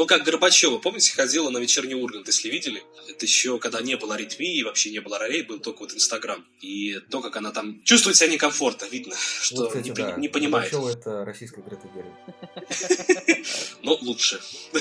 [0.00, 2.82] Ну, как Горбачева, помните, ходила на вечерний Ургант, если видели?
[3.06, 6.42] Это еще, когда не было аритмии, вообще не было ролей, был только вот Инстаграм.
[6.62, 10.12] И то, как она там чувствует себя некомфортно, видно, что Вот, кстати, не, да.
[10.12, 10.72] не понимает.
[10.72, 13.44] Горбачева это российская Грета Гервиг.
[13.82, 14.40] Но лучше.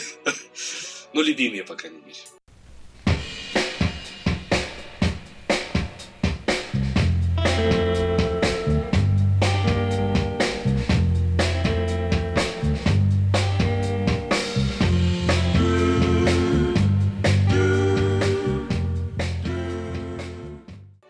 [1.11, 2.19] Ну, любимее, по крайней мере.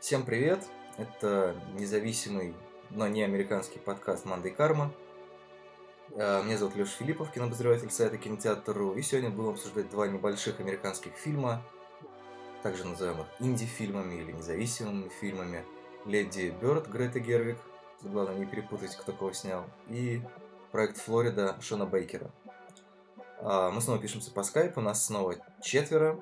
[0.10, 0.66] Всем привет!
[0.98, 2.56] Это независимый,
[2.90, 4.92] но не американский подкаст «Манда карма».
[6.16, 11.14] Э, Меня зовут Леша Филиппов, кинообозреватель сайта Кинотеатр.ру, и сегодня будем обсуждать два небольших американских
[11.14, 11.62] фильма,
[12.64, 15.64] также называемых инди-фильмами или независимыми фильмами.
[16.08, 17.60] «Леди Бёрд» Грета Гервик,
[18.02, 20.24] главное не перепутать, кто кого снял, и
[20.72, 22.32] проект «Флорида» Шона Бейкера.
[23.42, 26.20] А, Мы снова пишемся по скайпу, нас снова четверо.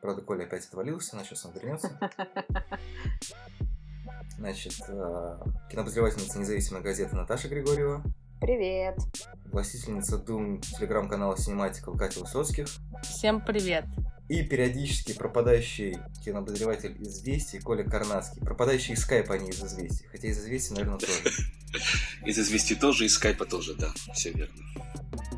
[0.00, 1.98] Правда, Коля опять отвалился, но сейчас он вернется.
[4.38, 5.38] Значит, э,
[5.70, 8.02] кинообозревательница независимой газеты Наташа Григорьева,
[8.40, 8.96] Привет.
[9.52, 12.66] властительница Дум телеграм-канала Синематикал Катя Высоцких
[13.02, 13.84] Всем привет.
[14.30, 18.40] и периодически пропадающий кинообозреватель известий Коля Карнацкий.
[18.40, 20.06] Пропадающий из скайпа, а не из известий.
[20.06, 21.12] Хотя из известий, наверное, тоже.
[22.24, 24.54] Из известий тоже, из скайпа тоже, да, все верно.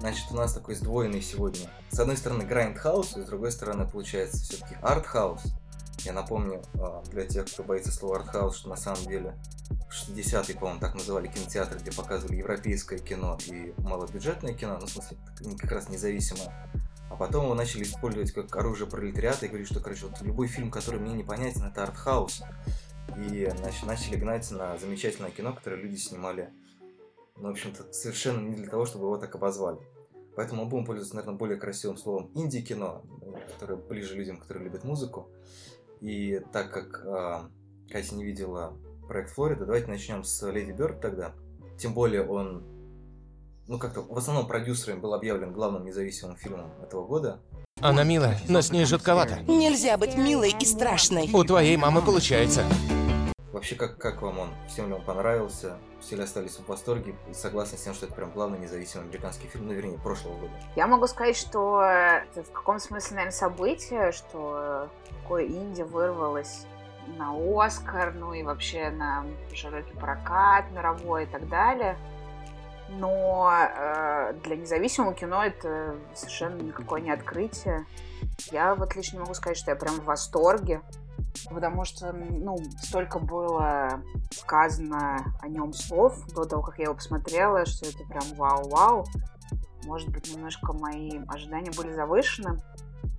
[0.01, 1.71] Значит, у нас такой сдвоенный сегодня.
[1.91, 5.43] С одной стороны, грайндхаус, и с другой стороны, получается, все-таки артхаус.
[6.05, 9.39] Я напомню, а, для тех, кто боится слова артхаус, что на самом деле
[9.89, 14.91] в 60-е, по-моему, так называли кинотеатры, где показывали европейское кино и малобюджетное кино, ну, в
[14.91, 15.19] смысле,
[15.59, 16.51] как раз независимое.
[17.11, 20.71] А потом его начали использовать как оружие пролетариата и говорить, что, короче, вот любой фильм,
[20.71, 22.43] который мне непонятен, это артхаус.
[23.17, 26.51] И начали гнать на замечательное кино, которое люди снимали,
[27.37, 29.79] ну, в общем-то, совершенно не для того, чтобы его так обозвали.
[30.35, 34.85] Поэтому мы будем пользоваться, наверное, более красивым словом инди-кино, э, которое ближе людям, которые любят
[34.85, 35.29] музыку.
[36.01, 37.51] И так как а,
[37.89, 38.77] Катя не видела
[39.07, 41.35] проект Флорида, давайте начнем с Леди Бёрд тогда.
[41.79, 42.65] Тем более он,
[43.69, 47.41] ну как-то в основном продюсером был объявлен главным независимым фильмом этого года.
[47.83, 49.41] Она милая, но с ней жутковато.
[49.49, 51.29] Нельзя быть милой и страшной.
[51.33, 52.63] У твоей мамы получается.
[53.53, 54.49] Вообще, как, как вам он?
[54.69, 55.79] Всем ли он понравился?
[56.01, 59.49] Все ли остались в восторге и согласны с тем, что это прям главный независимый американский
[59.49, 60.53] фильм, ну, вернее, прошлого года?
[60.77, 64.89] Я могу сказать, что это в каком смысле, наверное, событие, что
[65.23, 66.67] такое инди вырвалось
[67.19, 71.99] на Оскар, ну и вообще на широкий прокат мировой и так далее.
[72.99, 77.87] Но э, для независимого кино это совершенно никакое не открытие.
[78.51, 80.83] Я вот лично могу сказать, что я прям в восторге,
[81.51, 87.67] потому что, ну, столько было сказано о нем слов до того, как я его посмотрела,
[87.67, 89.07] что это прям вау-вау.
[89.85, 92.59] Может быть, немножко мои ожидания были завышены.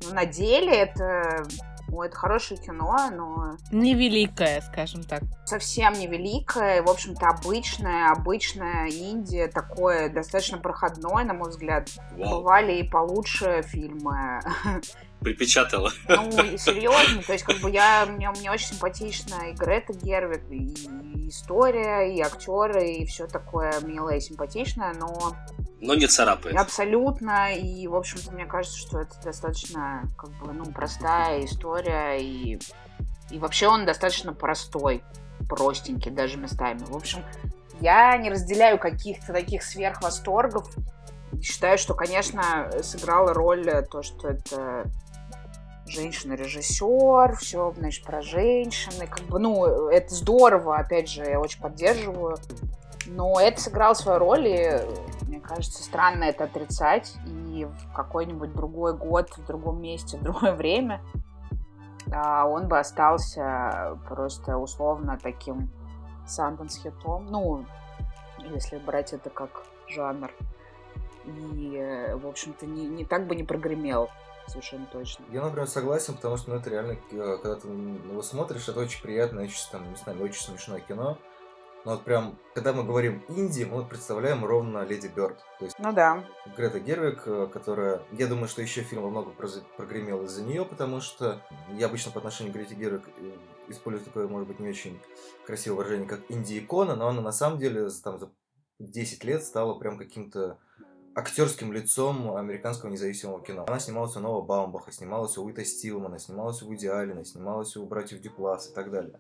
[0.06, 1.46] Но на деле это,
[1.94, 5.22] ну, это хорошее кино, но Невеликая, скажем так.
[5.46, 11.90] совсем не великое, в общем-то, обычное, обычное Индия, такое достаточно проходное, на мой взгляд.
[12.18, 14.40] Бывали и получше фильмы.
[15.24, 15.92] припечатала.
[16.08, 20.58] Ну, серьезно, то есть, как бы я, мне, мне очень симпатична и Грета Гервик, и,
[20.58, 25.36] и история, и актеры, и все такое милое и симпатичное, но
[25.82, 26.56] Но не царапает.
[26.56, 32.60] абсолютно, и, в общем-то, мне кажется, что это достаточно, как бы, ну, простая история, и,
[33.32, 35.04] и вообще он достаточно простой,
[35.50, 36.84] простенький даже местами.
[36.88, 37.24] В общем,
[37.80, 40.70] я не разделяю каких-то таких сверхвосторгов.
[41.42, 44.86] Считаю, что, конечно, сыграла роль то, что это
[45.86, 52.38] женщина-режиссер, все, значит, про женщины, как бы, ну, это здорово, опять же, я очень поддерживаю,
[53.08, 54.82] но это сыграло свою роль, и,
[55.28, 60.54] мне кажется, странно это отрицать, и в какой-нибудь другой год, в другом месте, в другое
[60.56, 61.02] время
[62.12, 65.70] а, он бы остался просто условно таким
[66.26, 67.66] Санденс хитом, ну,
[68.54, 70.32] если брать это как жанр.
[71.26, 74.10] И, в общем-то, не, не так бы не прогремел,
[74.48, 75.26] совершенно точно.
[75.32, 79.02] Я, например, согласен, потому что ну, это реально, э, когда ты его смотришь, это очень
[79.02, 81.18] приятное, очень, там, не знаю, очень смешное кино.
[81.86, 85.38] Но вот прям, когда мы говорим инди, мы представляем ровно Леди Бёрд.
[85.60, 86.24] То есть Ну да.
[86.56, 88.02] Грета Гервик, э, которая...
[88.12, 91.42] Я думаю, что еще фильм во многом проз- прогремел из-за нее, потому что
[91.74, 93.32] я обычно по отношению к Грете Гервик э,
[93.68, 94.98] использую такое, может быть, не очень
[95.46, 98.32] красивое выражение, как инди-икона, но она на самом деле там, за
[98.80, 100.60] 10 лет стала прям каким-то
[101.16, 103.66] актерским лицом американского независимого кино.
[103.68, 107.86] Она снималась у Нова Баумбаха, снималась у Уита Стилмана, снималась у Вуди Аллена, снималась у
[107.86, 109.20] братьев Дюплас и так далее.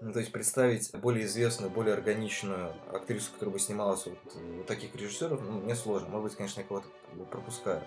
[0.00, 4.18] Ну, то есть представить более известную, более органичную актрису, которая бы снималась вот
[4.60, 6.08] у таких режиссеров, ну, мне сложно.
[6.08, 6.88] Может быть, конечно, я кого-то
[7.30, 7.82] пропускаю.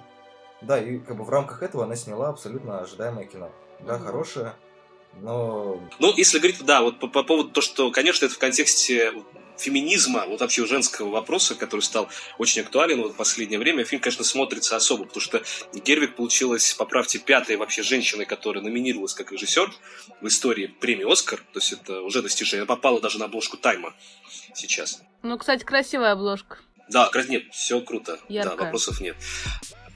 [0.61, 3.51] Да, и как бы в рамках этого она сняла абсолютно ожидаемое кино.
[3.81, 4.05] Да, Мгм.
[4.05, 4.53] хорошее,
[5.21, 9.13] но Ну, если говорить, да, вот по, по поводу того, что, конечно, это в контексте
[9.57, 14.23] феминизма, вот вообще женского вопроса, который стал очень актуален вот в последнее время, фильм, конечно,
[14.23, 19.71] смотрится особо, потому что Гервик получилась, поправьте, пятой вообще женщиной, которая номинировалась как режиссер
[20.21, 22.63] в истории премии «Оскар», то есть это уже достижение.
[22.63, 23.93] Она попала даже на обложку «Тайма»
[24.53, 25.01] сейчас.
[25.23, 26.57] Ну, кстати, красивая обложка.
[26.89, 28.19] Да, нет, все круто.
[28.27, 28.57] Да, Яркая.
[28.57, 29.15] вопросов нет.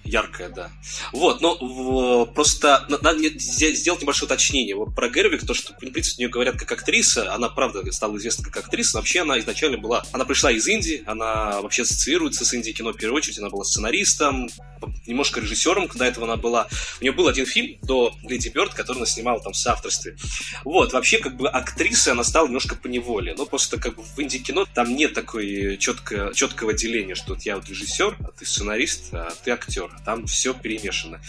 [0.10, 0.72] Яркая, да.
[1.12, 4.76] Вот, но в- просто на- надо сделать небольшое уточнение.
[4.76, 8.46] Вот про Гервик, то, что, в принципе, нее говорят как актриса, она, правда, стала известна
[8.46, 10.04] как актриса, но вообще она изначально была...
[10.12, 13.64] Она пришла из Индии, она вообще ассоциируется с Индией кино в первую очередь, она была
[13.64, 14.50] сценаристом,
[15.06, 16.68] немножко режиссером, когда этого она была.
[17.00, 20.16] У нее был один фильм до Леди Бёрд, который она снимала там в соавторстве.
[20.64, 23.36] Вот, вообще, как бы актрисой она стала немножко по неволе.
[23.38, 27.56] Ну, просто как бы в инди-кино там нет такой четко, четкого деления, что вот я
[27.58, 29.90] вот режиссер, а ты сценарист, а ты актер.
[30.06, 31.22] Там все перемешано.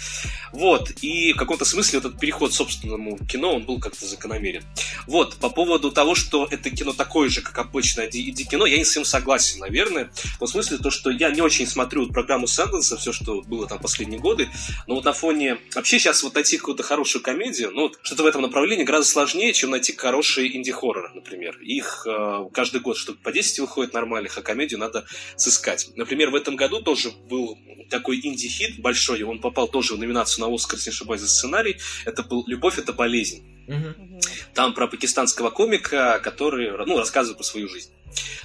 [0.52, 4.64] Вот, и в каком-то смысле этот переход к собственному кино, он был как-то закономерен.
[5.06, 8.92] Вот, по поводу того, что это кино такое же, как обычное инди-кино, я не с
[8.92, 10.10] этим согласен, наверное.
[10.38, 14.20] В смысле, то, что я не очень смотрю программу Сэнденса, все, что было там последние
[14.20, 14.48] годы,
[14.86, 15.58] но вот на фоне...
[15.74, 19.52] Вообще сейчас вот найти какую-то хорошую комедию, ну, вот что-то в этом направлении гораздо сложнее,
[19.52, 21.58] чем найти хорошие инди-хорроры, например.
[21.60, 25.06] Их э, каждый год штук по 10 выходит нормальных, а комедию надо
[25.36, 25.90] сыскать.
[25.96, 27.58] Например, в этом году тоже был
[27.90, 28.20] такой
[28.50, 31.78] инди-хит большой, он попал тоже в номинацию на Оскар, если не ошибаюсь, за сценарий.
[32.04, 33.46] Это был «Любовь– это болезнь».
[33.68, 34.20] Мгм.
[34.54, 37.90] Там про пакистанского комика, который ну, рассказывает про свою жизнь.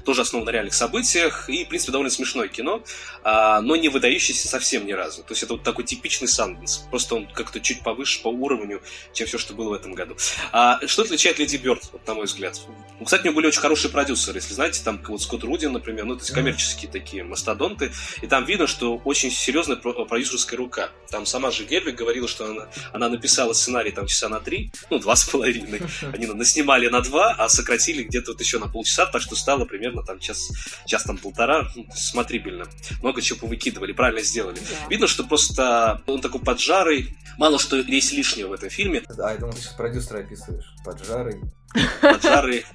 [0.03, 1.49] Тоже основан на реальных событиях.
[1.49, 2.83] И, в принципе, довольно смешное кино,
[3.23, 5.23] а, но не выдающееся совсем ни разу.
[5.23, 6.85] То есть это вот такой типичный Санденс.
[6.89, 8.81] Просто он как-то чуть повыше по уровню,
[9.13, 10.17] чем все, что было в этом году.
[10.51, 12.59] А, что отличает Леди Бёрд, вот, на мой взгляд?
[12.99, 16.05] Ну, кстати, у него были очень хорошие продюсеры, если знаете, там вот Скотт Рудин, например,
[16.05, 17.91] ну, то есть коммерческие такие мастодонты.
[18.21, 20.89] И там видно, что очень серьезная про- продюсерская рука.
[21.09, 24.99] Там сама же Гервик говорила, что она, она написала сценарий там часа на три, ну,
[24.99, 25.81] два с половиной.
[26.13, 30.03] Они наснимали на два, а сократили где-то вот еще на полчаса, так что стало примерно
[30.03, 30.51] там час,
[30.85, 32.65] час там полтора, ну, смотрибельно.
[33.01, 34.57] Много чего повыкидывали, правильно сделали.
[34.57, 34.89] Да.
[34.89, 39.03] Видно, что просто он такой поджарый, мало что есть лишнего в этом фильме.
[39.17, 40.65] А, я думал, ты сейчас продюсера описываешь.
[40.83, 41.39] Поджарый.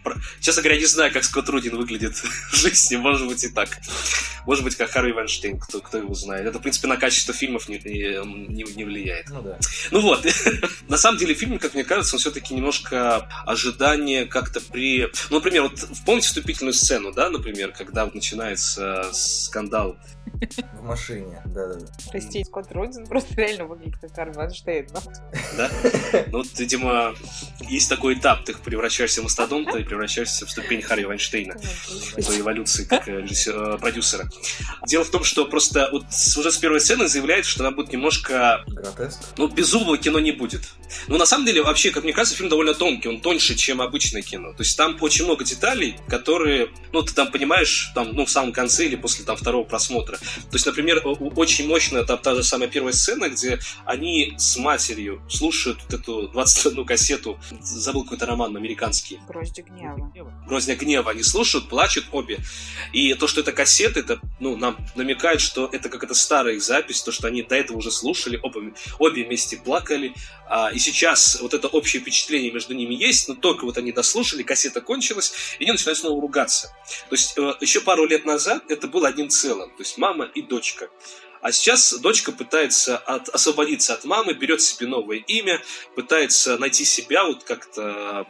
[0.03, 3.79] Про- Честно говоря, не знаю, как Скотт Рудин выглядит в жизни, может быть и так.
[4.47, 6.47] Может быть, как Харви Вайнштейн, кто, кто его знает.
[6.47, 9.29] Это, в принципе, на качество фильмов не, не, не влияет.
[9.31, 9.59] Ну да.
[9.91, 10.27] Ну вот,
[10.89, 15.09] на самом деле фильм, как мне кажется, он все-таки немножко ожидание как-то при...
[15.29, 19.97] Ну, например, вот помните вступительную сцену, да, например, когда вот начинается скандал
[20.33, 21.87] В машине, да-да-да.
[22.11, 24.87] Простите, Скотт Рудин просто реально выглядит как Харви Вайнштейн.
[24.93, 25.01] ну.
[25.57, 25.71] да?
[26.29, 27.15] Ну, вот, видимо,
[27.69, 31.57] есть такой этап, ты превращаешься в мастодонта и превращаешься в ступень Харри Вайнштейна
[32.25, 34.31] той эволюции как э, режиссера- э, продюсера.
[34.87, 37.93] Дело в том, что просто вот с- уже с первой сцены заявляет, что она будет
[37.93, 39.21] немножко Гротеск.
[39.37, 40.63] Ну, беззубого кино не будет.
[41.09, 44.23] Ну, на самом деле, вообще, как мне кажется, фильм довольно тонкий, он тоньше, чем обычное
[44.23, 44.53] кино.
[44.53, 48.53] То есть там очень много деталей, которые, ну, ты там понимаешь, там, ну, в самом
[48.53, 50.19] конце или после там второго просмотра.
[50.21, 55.23] То есть, например, очень мощная там та же самая первая сцена, где они с матерью
[55.29, 60.13] слушают вот эту 21 кассету, забыл какой-то роман американский, Грозди гнева.
[60.47, 61.11] «Грозня гнева».
[61.11, 62.39] Они слушают, плачут обе.
[62.93, 67.03] И то, что это кассеты, это, ну, нам намекает, что это какая-то старая их запись,
[67.03, 68.61] то, что они до этого уже слушали, оба,
[68.99, 70.15] обе вместе плакали.
[70.49, 74.43] А, и сейчас вот это общее впечатление между ними есть, но только вот они дослушали,
[74.43, 76.75] кассета кончилась, и они начинают снова ругаться.
[77.09, 80.43] То есть э, еще пару лет назад это было одним целым, то есть мама и
[80.43, 80.91] дочка.
[81.43, 85.63] А сейчас дочка пытается от- освободиться от мамы, берет себе новое имя,
[85.95, 88.27] пытается найти себя вот как-то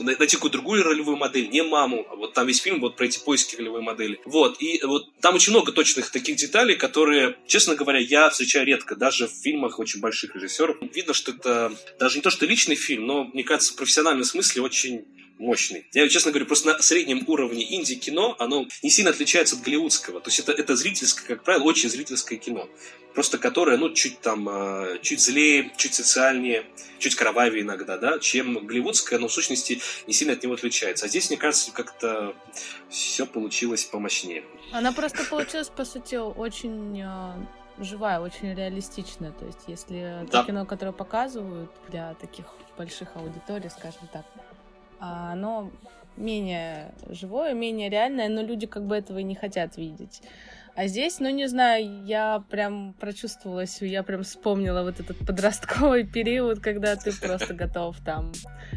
[0.00, 3.18] найти какую-то другую ролевую модель, не маму, а вот там весь фильм вот про эти
[3.18, 4.20] поиски ролевой модели.
[4.26, 8.96] Вот, и вот там очень много точных таких деталей, которые, честно говоря, я встречаю редко,
[8.96, 10.76] даже в фильмах очень больших режиссеров.
[10.94, 14.62] Видно, что это даже не то, что личный фильм, но, мне кажется, в профессиональном смысле
[14.62, 15.06] очень
[15.38, 15.86] мощный.
[15.92, 20.20] Я, честно говорю, просто на среднем уровне инди-кино оно не сильно отличается от голливудского.
[20.20, 22.68] То есть это, это зрительское, как правило, очень зрительское кино.
[23.14, 26.66] Просто которое, ну, чуть там, э, чуть злее, чуть социальнее,
[26.98, 31.06] чуть кровавее иногда, да, чем голливудское, но в сущности не сильно от него отличается.
[31.06, 32.34] А здесь, мне кажется, как-то
[32.88, 34.44] все получилось помощнее.
[34.72, 39.32] Она просто получилась, по сути, очень э, живая, очень реалистичная.
[39.32, 40.42] То есть, если Да.
[40.42, 44.47] то кино, которое показывают для таких больших аудиторий, скажем так, а
[45.00, 45.70] оно
[46.16, 50.22] менее живое, менее реальное, но люди как бы этого и не хотят видеть.
[50.78, 56.04] А здесь, ну не знаю, я прям прочувствовала, себя, я прям вспомнила вот этот подростковый
[56.06, 58.30] период, когда ты просто готов там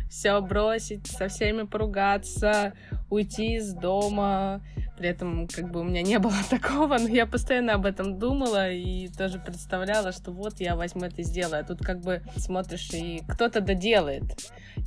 [0.10, 2.74] все бросить, со всеми поругаться,
[3.12, 4.62] уйти из дома.
[4.98, 8.72] При этом, как бы, у меня не было такого, но я постоянно об этом думала
[8.72, 11.62] и тоже представляла, что вот я возьму это и сделаю.
[11.62, 14.24] А тут как бы смотришь, и кто-то доделает.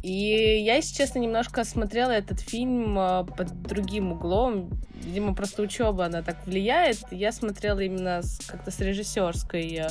[0.03, 4.71] И я, если честно, немножко смотрела этот фильм э, под другим углом.
[5.03, 7.04] Видимо, просто учеба, она так влияет.
[7.11, 9.89] Я смотрела именно как-то с режиссерской э,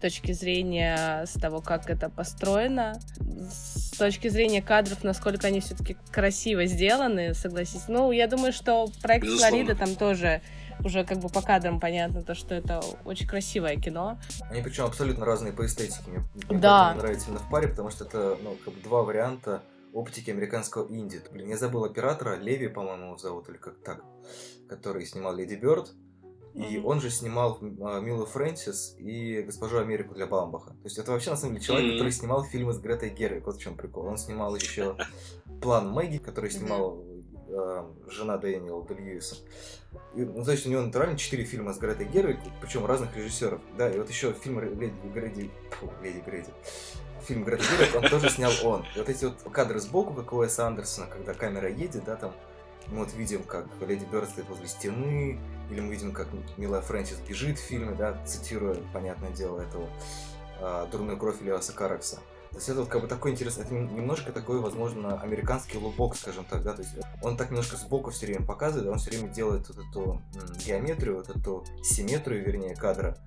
[0.00, 3.00] точки зрения, с того, как это построено,
[3.50, 7.88] с точки зрения кадров, насколько они все-таки красиво сделаны, согласись.
[7.88, 9.56] Ну, я думаю, что проект Безусловно.
[9.56, 10.42] Флорида там тоже
[10.82, 14.18] уже как бы по кадрам понятно, то, что это очень красивое кино.
[14.50, 16.02] Они причем абсолютно разные по эстетике.
[16.08, 16.86] Мне, мне Да.
[16.86, 20.86] поэтому нравится именно в паре, потому что это ну, как бы два варианта оптики американского
[20.92, 21.22] инди.
[21.30, 24.02] Блин, я забыл оператора, Леви, по-моему, зовут, или как так,
[24.68, 25.92] который снимал Леди Бёрд.
[26.54, 26.86] И Мгм.
[26.86, 30.70] он же снимал а, Милу Фрэнсис и Госпожу Америку для Бамбаха.
[30.70, 31.98] То есть это вообще на самом деле человек, Мгм.
[31.98, 33.46] который снимал фильмы с Гретой Гервик.
[33.46, 34.06] Вот в чем прикол.
[34.06, 34.96] Он снимал еще
[35.60, 37.02] План Мэгги, который снимал
[37.48, 39.36] э, жена Дэниела Дэ Льюиса.
[40.14, 43.60] И, ну, значит, у него натурально четыре фильма с Гретой Гервик, причем разных режиссеров.
[43.76, 45.50] Да, и вот еще фильм Леди Грэди...
[45.78, 46.50] Фу, Леди Грэди.
[47.26, 48.84] Фильм Греты Гервик, он тоже снял он.
[48.94, 52.32] И вот эти вот кадры сбоку, как у Уэса Андерсона, когда камера едет, да, там,
[52.88, 55.38] мы вот видим, как Леди Бёрд стоит возле стены,
[55.70, 59.88] или мы видим, как Мила Фрэнсис бежит в фильме, да, цитируя, понятное дело, этого
[60.60, 62.20] а, «Дурную кровь» Леоса Каракса.
[62.54, 66.14] То есть это вот как бы такой интересный, это нем- немножко такой, возможно, американский лубок,
[66.14, 69.28] скажем так, да, то есть он так немножко сбоку все время показывает, он все время
[69.28, 70.22] делает вот эту
[70.64, 73.18] геометрию, вот эту симметрию, вернее, кадра.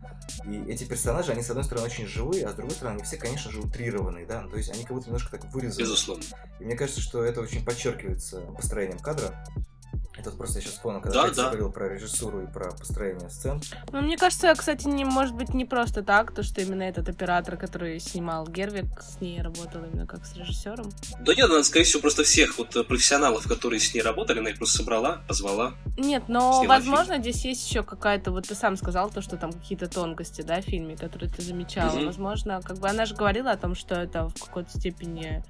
[0.46, 3.18] И эти персонажи, они, с одной стороны, очень живые, а с другой стороны, они все,
[3.18, 5.82] конечно же, утрированные, да, то есть они как будто немножко так вырезаны.
[5.82, 6.24] Безусловно.
[6.62, 9.44] И мне кажется, что это очень подчеркивается построением кадра.
[10.28, 11.48] Это просто я сейчас вспомнил, когда Да, Катя да.
[11.48, 13.62] говорил про режиссуру и про построение сцен.
[13.92, 17.58] Ну, мне кажется, кстати, не может быть не просто так, то, что именно этот оператор,
[17.58, 20.92] который снимал Гервик, с ней работал именно как с режиссером.
[21.22, 24.50] Да нет, она, скорее всего, просто всех вот э, профессионалов, которые с ней работали, она
[24.50, 25.74] их просто собрала, позвала.
[25.98, 29.88] Нет, но, возможно, здесь есть еще какая-то, вот ты сам сказал, то, что там какие-то
[29.88, 31.96] тонкости, да, в фильме, которые ты замечала.
[31.96, 32.08] Мгм.
[32.08, 35.44] Возможно, как бы она же говорила о том, что это в какой-то степени,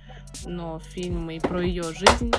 [0.45, 2.31] ну, фильм и про ее жизнь.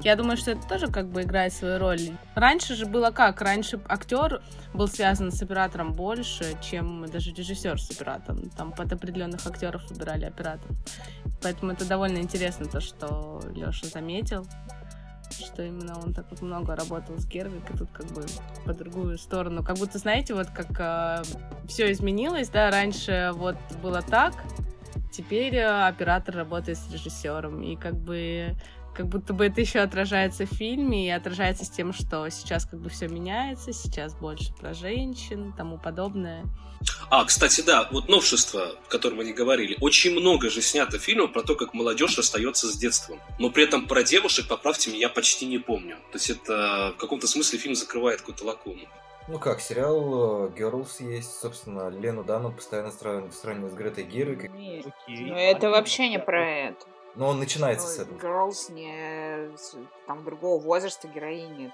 [0.00, 2.00] Я думаю, что это тоже как бы играет свою роль.
[2.34, 3.40] Раньше же было как?
[3.40, 4.42] Раньше актер
[4.74, 8.50] был связан с оператором больше, чем даже режиссер с оператором.
[8.50, 10.70] Там под определенных актеров выбирали оператор.
[11.42, 14.46] Поэтому это довольно интересно, то, что Леша заметил
[15.30, 18.24] что именно он так вот много работал с Гервик, и тут как бы
[18.64, 19.62] по другую сторону.
[19.62, 21.24] Как будто, знаете, вот как
[21.68, 24.34] все изменилось, да, раньше вот было так,
[25.16, 28.56] теперь э, оператор работает с режиссером, и как бы
[28.94, 32.80] как будто бы это еще отражается в фильме и отражается с тем, что сейчас как
[32.80, 36.46] бы все меняется, сейчас больше про женщин, тому подобное.
[37.10, 39.76] А, кстати, да, вот новшество, о котором мы не говорили.
[39.80, 43.20] Очень много же снято фильмов про то, как молодежь расстается с детством.
[43.38, 45.96] Но при этом про девушек, поправьте меня, я почти не помню.
[46.12, 48.88] То есть это в каком-то смысле фильм закрывает какую-то лакуну.
[49.28, 54.52] Ну как, сериал э, Girls есть, собственно, Лену Дану постоянно сравнивают с Гретой Гервик.
[54.52, 55.26] Нет, Окей.
[55.30, 56.86] ну это вообще не про это.
[57.16, 58.18] Но он начинается с Ну, этого.
[58.18, 59.74] Girls не с-
[60.06, 61.72] там другого возраста героини.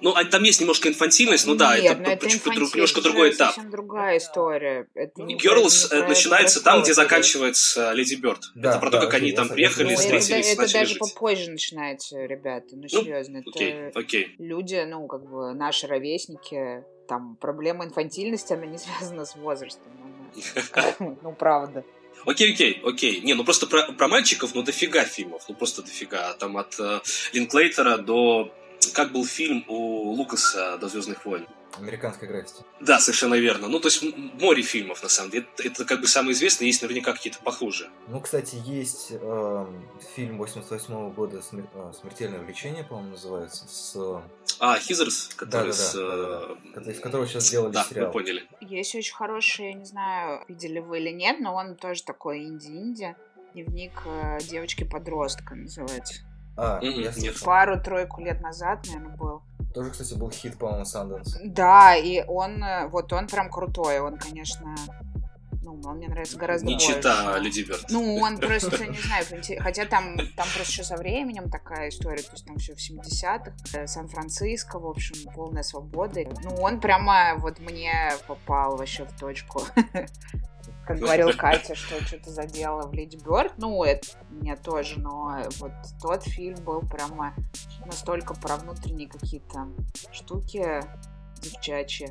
[0.00, 3.00] Ну, а там есть немножко инфантильность, ну да, Нет, это, ну это чуть- инфантиль, немножко
[3.00, 3.54] это другой этап.
[3.54, 4.86] совсем другая история.
[4.94, 8.40] Это не про- Girls не э, про начинается там, где заканчивается Леди Бёрд.
[8.54, 10.60] Да, это про то, да, как они окей, там я приехали, Ну, это, встретились, это
[10.62, 10.98] начали даже жить.
[11.00, 12.66] попозже начинается, ребята.
[12.72, 14.34] Ну, Ну, серьезно, это Окей, окей.
[14.38, 19.82] люди, ну, как бы наши ровесники, там проблема инфантильности, она не связана с возрастом.
[20.72, 21.84] она- Ну, правда.
[22.24, 23.20] Окей, окей, окей.
[23.22, 26.34] Не, ну просто про, про мальчиков, ну дофига фильмов, ну просто дофига.
[26.34, 27.00] Там от э,
[27.32, 28.52] Линклейтера до...
[28.92, 31.46] Как был фильм у Лукаса до Звездных войн?
[31.78, 32.62] Американская граффити.
[32.80, 33.68] Да, совершенно верно.
[33.68, 34.02] Ну, то есть
[34.40, 35.46] море фильмов, на самом деле.
[35.54, 37.88] Это, это как бы самое известное, есть наверняка какие-то похуже.
[38.08, 43.92] Ну, кстати, есть эм, фильм 88 года «Смер- э, «Смертельное влечение», по-моему, называется, с...
[43.96, 44.20] э,
[44.60, 45.92] А, Хизерс, который с...
[45.92, 48.06] Да-да-да, э, из которого сейчас сделали Да, сериал.
[48.06, 48.48] мы поняли.
[48.60, 53.14] Есть очень хороший, я не знаю, видели вы или нет, но он тоже такой инди-инди.
[53.52, 56.22] Дневник э, девочки-подростка называется.
[56.60, 57.46] А, Мгм, я слышал.
[57.46, 59.42] Пару-тройку лет назад, наверное, был.
[59.72, 61.38] Тоже, кстати, был хит, по-моему, Санденс.
[61.44, 64.74] Да, и он, э, вот он прям крутой, он, конечно,
[65.62, 66.94] ну, он мне нравится гораздо Не больше.
[66.94, 67.84] чита Леди Бёрд.
[67.90, 69.24] Ну, он просто, не знаю,
[69.60, 73.52] хотя там, там просто еще со временем такая история, то есть там все в 70-х,
[73.74, 76.22] э, Сан-Франциско, в общем, полная свобода.
[76.42, 79.62] Ну, он прямо вот мне попал вообще в точку.
[80.88, 83.52] Как говорил Катя, что что-то задела в Леди Бёрд.
[83.58, 87.34] Ну, это мне тоже, но вот тот фильм был прямо
[87.84, 89.68] настолько про внутренние какие-то
[90.10, 90.80] штуки
[91.42, 92.08] девчачьи.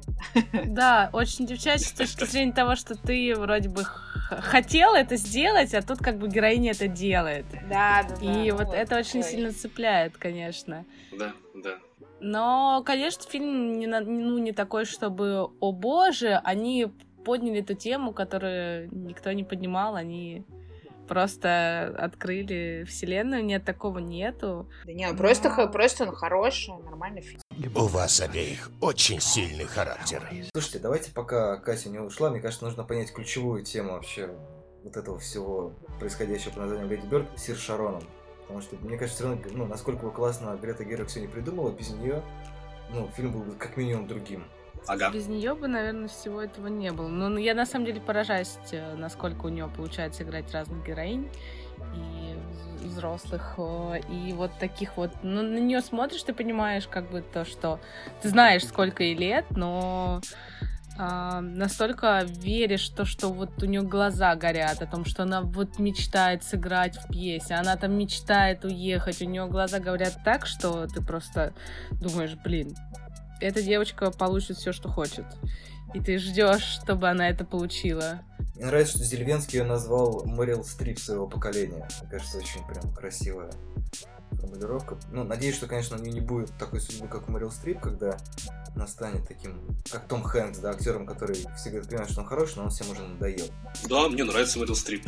[0.67, 5.81] Да, очень девчачьи с точки зрения того, что ты вроде бы хотел это сделать, а
[5.81, 7.47] тут как бы героиня это делает.
[7.67, 10.85] Да, да, И ну вот это очень сильно цепляет, конечно.
[11.17, 11.79] Да, Да.
[12.19, 16.91] Но, конечно, фильм не, ну, не такой, чтобы, о боже, они
[17.27, 20.45] подняли эту тему, которую никто не поднимал, они
[21.09, 24.69] просто открыли вселенную, нет, такого нету.
[24.85, 27.41] Да не, он просто, просто он хороший, нормальный фильм.
[27.75, 30.23] У вас обеих очень сильный характер.
[30.53, 34.29] Слушайте, давайте пока Катя не ушла, мне кажется, нужно понять ключевую тему вообще
[34.85, 38.03] вот этого всего происходящего по названию Леди Бёрд Сир Шароном.
[38.43, 41.71] Потому что, мне кажется, все равно, ну, насколько бы классно Грета Гервик все не придумала,
[41.71, 42.23] без нее,
[42.93, 44.45] ну, фильм был бы как минимум другим.
[44.85, 45.11] Ага.
[45.11, 47.07] Без нее бы, наверное, всего этого не было.
[47.07, 51.29] Но ну, я на самом деле поражаюсь, э, насколько у нее получается играть разных героинь
[51.95, 55.11] и вз- взрослых, э, и вот таких вот.
[55.23, 57.79] Ну, на нее смотришь, ты понимаешь, как бы то, что
[58.21, 60.21] ты знаешь, сколько ей лет, но
[60.99, 65.77] а, настолько веришь то, что вот у нее глаза горят, о том, что она вот
[65.77, 71.03] мечтает сыграть в пьесе, она там мечтает уехать, у нее глаза говорят так, что ты
[71.03, 71.53] просто
[71.91, 72.75] думаешь, блин,
[73.39, 75.25] эта девочка получит все, что хочет.
[75.93, 78.21] И ты ждешь, чтобы она это получила.
[78.55, 81.87] Мне нравится, что Зельвенский ее назвал Мэрил Стрип своего поколения.
[82.01, 83.51] Мне кажется, очень прям красивая
[84.31, 84.97] формулировка.
[85.11, 88.17] Ну, надеюсь, что, конечно, у нее не будет такой судьбы, как у Мэрил Стрип, когда
[88.75, 89.59] она станет таким,
[89.91, 93.01] как Том Хэнкс, да, актером, который всегда понимает, что он хороший, но он всем уже
[93.01, 93.47] надоел.
[93.89, 95.05] Да, мне нравится Мэрил Стрип.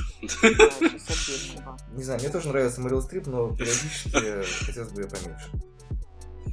[1.92, 4.12] Не знаю, мне тоже нравится Мэрил Стрип, но периодически
[4.66, 5.50] хотелось бы ее поменьше.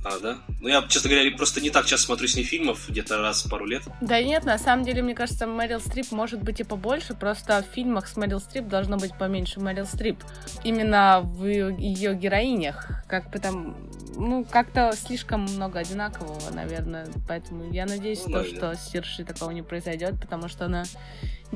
[0.05, 0.39] А, да?
[0.61, 3.51] Ну, я, честно говоря, просто не так часто смотрю с ней фильмов, где-то раз в
[3.51, 3.83] пару лет.
[4.01, 7.75] Да нет, на самом деле, мне кажется, Мэрил Стрип может быть и побольше, просто в
[7.75, 10.23] фильмах с Мэрил Стрип должно быть поменьше Мэрил Стрип.
[10.65, 12.91] Именно в ее героинях.
[13.09, 13.77] Как бы там,
[14.17, 17.09] ну, как-то слишком много одинакового, наверное.
[17.29, 20.85] Поэтому я надеюсь, Ну, то, что с Сиршей такого не произойдет, потому что она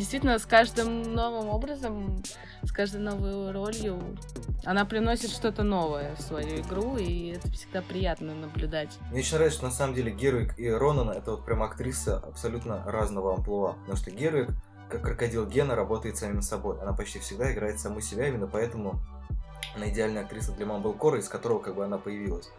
[0.00, 2.22] действительно с каждым новым образом,
[2.62, 4.00] с каждой новой ролью,
[4.64, 8.98] она приносит что-то новое в свою игру, и это всегда приятно наблюдать.
[9.10, 12.82] Мне очень нравится, что на самом деле Гервик и Ронан это вот прям актриса абсолютно
[12.86, 13.74] разного амплуа.
[13.74, 14.48] Потому что Гервик,
[14.88, 16.80] как крокодил Гена, работает самим собой.
[16.80, 19.00] Она почти всегда играет саму себя, именно поэтому
[19.76, 22.50] она идеальная актриса для Мамблкора, из которого как бы она появилась.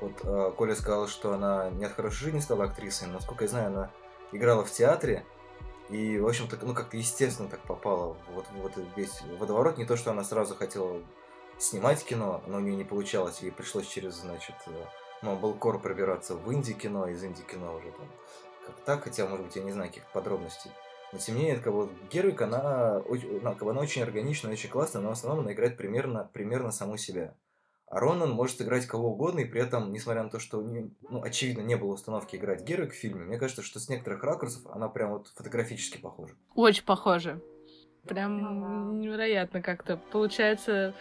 [0.00, 3.50] Вот э, Коля сказал, что она не от хорошей жизни стала актрисой, но, насколько я
[3.50, 3.90] знаю, она
[4.32, 5.24] играла в театре,
[5.88, 9.78] и, в общем-то, ну, как-то естественно так попала вот, вот весь водоворот.
[9.78, 11.02] Не то, что она сразу хотела
[11.58, 14.84] снимать кино, но у нее не получалось, ей пришлось через, значит, э,
[15.22, 18.06] Мамблкор пробираться в инди-кино, из инди-кино уже там
[18.66, 20.70] как так, хотя, может быть, я не знаю каких подробностей.
[21.12, 22.96] Но тем не менее, как бы, Гервик, она,
[23.40, 27.34] она, она очень органичная, очень классная, но в основном она играет примерно, примерно саму себя.
[27.88, 30.90] А Ронан может играть кого угодно, и при этом, несмотря на то, что у нее,
[31.08, 34.66] ну, очевидно, не было установки играть Гервик в фильме, мне кажется, что с некоторых ракурсов
[34.66, 36.34] она прям вот фотографически похожа.
[36.54, 37.40] Очень похоже.
[38.08, 40.00] Прям Ну невероятно как-то.
[40.10, 40.94] Получается,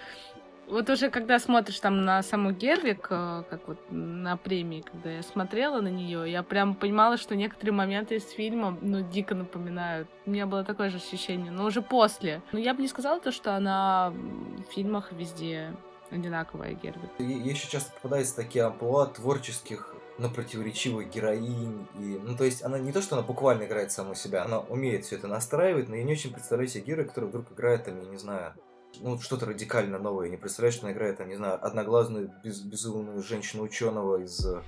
[0.67, 5.21] вот уже когда смотришь там на саму Гервик, э, как вот на премии, когда я
[5.21, 10.07] смотрела на нее, я прям понимала, что некоторые моменты из фильма, ну, дико напоминают.
[10.25, 12.41] У меня было такое же ощущение, но уже после.
[12.51, 15.73] Но я бы не сказала то, что она в фильмах везде
[16.11, 16.77] одинаковая.
[17.19, 21.87] Ей ей еще часто попадаются такие амплуа творческих, но противоречивых героинь.
[21.99, 25.05] И, ну, то есть, она не то, что она буквально играет саму себя, она умеет
[25.05, 28.07] все это настраивать, но я не очень представляю себе героя, который вдруг играет, там, я
[28.07, 28.53] не знаю,
[29.01, 30.25] ну, что-то радикально новое.
[30.25, 34.61] Я не представляю, что она играет, там, не знаю, одноглазную, без, безумную женщину-ученого из э,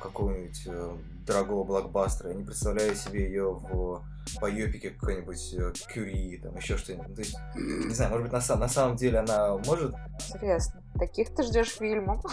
[0.00, 2.30] какого-нибудь э, дорогого блокбастера.
[2.30, 4.04] Я не представляю себе ее в
[4.40, 7.14] байопике какой-нибудь э, Кюри, там, еще что-нибудь.
[7.14, 9.94] То есть, не знаю, может быть, на, на самом деле она может
[10.34, 10.82] Интересно.
[10.98, 12.24] Таких ты ждешь фильмов?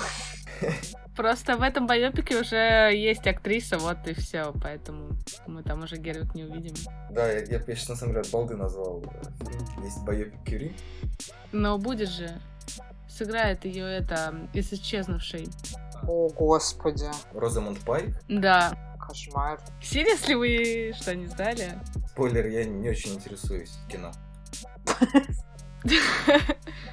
[1.15, 5.09] Просто в этом байопике уже есть актриса, вот и все, поэтому
[5.47, 6.73] мы там уже Гервик не увидим.
[7.11, 9.83] Да, я, я, сейчас на самом деле балды назвал э, фильм.
[9.83, 10.75] Есть байопик Кюри.
[11.51, 12.31] Но будет же.
[13.07, 15.47] Сыграет ее это из исчезнувшей.
[16.07, 17.05] О, господи.
[17.33, 18.19] Розамонд Пайк.
[18.27, 18.92] Да.
[19.05, 19.59] Кошмар.
[19.81, 21.79] Серьезно вы что, не знали?
[22.09, 24.11] Спойлер, я не очень интересуюсь кино.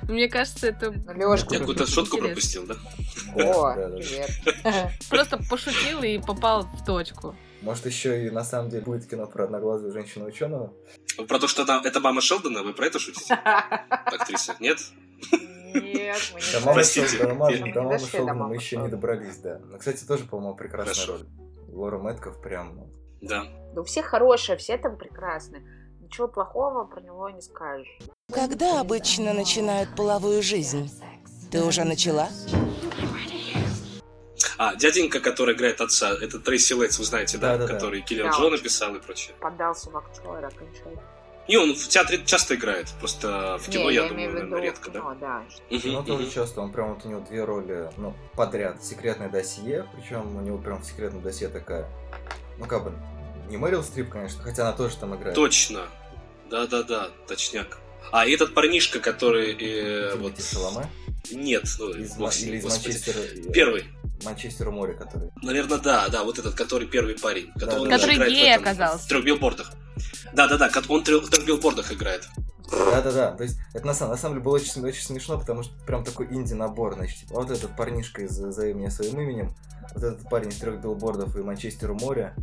[0.03, 2.75] Мне кажется, это Ну, Лёшка, Я какую-то шутку пропустил, да?
[3.37, 4.31] О, привет.
[5.09, 7.37] просто пошутил и попал в точку.
[7.62, 10.73] Может, еще и на самом деле будет кино про одноглазую женщину-ученого?
[11.29, 13.35] Про то, что она, это мама Шелдона, вы про это шутите?
[13.35, 14.57] Актриса?
[14.59, 14.79] Нет?
[15.75, 17.07] Нет, мы не Простите.
[17.09, 19.61] Шелдона мы еще не добрались, да.
[19.64, 21.27] Ну, кстати, тоже, по-моему, прекрасная роль.
[21.73, 22.77] Лора Мэтков прям...
[22.77, 23.45] ну, Да.
[23.75, 25.63] Да у всех хорошие, все там прекрасны.
[26.01, 27.99] Ничего плохого про него не скажешь.
[28.33, 30.91] Когда обычно начинают половую жизнь?
[31.51, 32.29] Ты уже начала?
[34.59, 37.57] А, дяденька, который играет отца, это Трейси Лейтс, вы знаете, да?
[37.57, 37.75] Да-да-да.
[37.75, 39.35] Который Киллер Да, Джо написал и прочее.
[39.41, 41.03] Поддался в актера окончательно.
[41.51, 44.89] Не, он в театре часто играет, просто в кино, Не, я, имею думаю, наверное, редко,
[44.93, 45.01] да?
[45.01, 45.43] кино, да.
[45.69, 46.31] Мгм, Ну, тоже мгм.
[46.31, 48.85] часто, он прям вот у него две роли, ну, подряд.
[48.85, 51.89] Секретное досье, причем у него прям в секретном досье такая,
[52.57, 52.93] ну, как бы,
[53.49, 55.35] не Мэрил Стрип, конечно, хотя она тоже там играет.
[55.35, 55.89] Точно.
[56.51, 57.79] Да-да-да, точняк.
[58.13, 59.53] А и этот парнишка, который...
[59.53, 60.41] э, вот...
[60.41, 60.87] Шаломе?
[61.33, 62.65] Нет, ну, Из, ним, или из.
[62.65, 63.19] Манчестера...
[63.19, 63.87] э, Первый.
[64.25, 65.31] Манчестер море, который.
[65.43, 67.51] Наверное, да, да, вот этот, который первый парень.
[67.55, 69.05] Который, Да, Который играет в гей оказался.
[69.05, 69.73] В трех билбордах.
[70.33, 72.29] Да-да-да, он в трех в трех билбордах играет.
[72.71, 75.75] Да-да-да, то есть это на самом, на самом деле было очень, очень смешно, потому что
[75.85, 79.55] прям такой инди-набор, значит, типа, а вот этот парнишка из «Зови меня своим именем»,
[79.93, 82.35] вот этот парень из трех билбордов и Манчестера моря,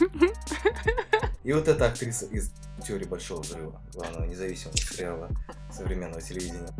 [1.44, 2.50] и вот эта актриса из
[2.84, 5.28] «Теории большого взрыва», главного независимого сериала
[5.72, 6.74] современного телевидения.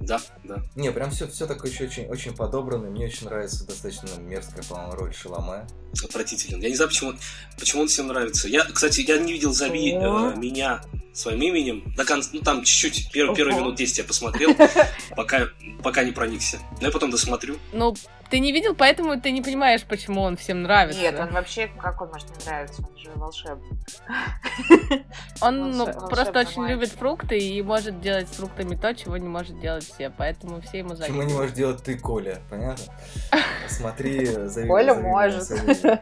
[0.00, 0.62] Да, да.
[0.76, 4.92] Не, прям все, все такое еще очень, очень подобрано, мне очень нравится достаточно мерзкая, по-моему,
[4.94, 5.66] роль Шаломе.
[6.02, 6.60] Отвратителен.
[6.60, 7.14] Я не знаю, почему,
[7.58, 8.48] почему он всем нравится.
[8.48, 10.80] Я, кстати, я не видел «Зови э, меня
[11.12, 11.92] своим именем.
[11.96, 14.56] До конца, ну, там чуть-чуть, первые, первые минут 10 я посмотрел,
[15.16, 15.48] пока,
[15.82, 16.58] пока не проникся.
[16.80, 17.58] Но я потом досмотрю.
[17.72, 17.94] Ну,
[18.30, 21.00] ты не видел, поэтому ты не понимаешь, почему он всем нравится.
[21.00, 23.78] Нет, он вообще, как он может не нравиться, он же волшебник.
[25.40, 26.76] Он ну, просто очень мальчик.
[26.76, 30.78] любит фрукты и может делать с фруктами то, чего не может делать все, поэтому все
[30.78, 31.28] ему Чего завидуют.
[31.28, 32.84] не можешь делать ты, Коля, понятно?
[33.68, 35.48] Смотри, зови, Коля может.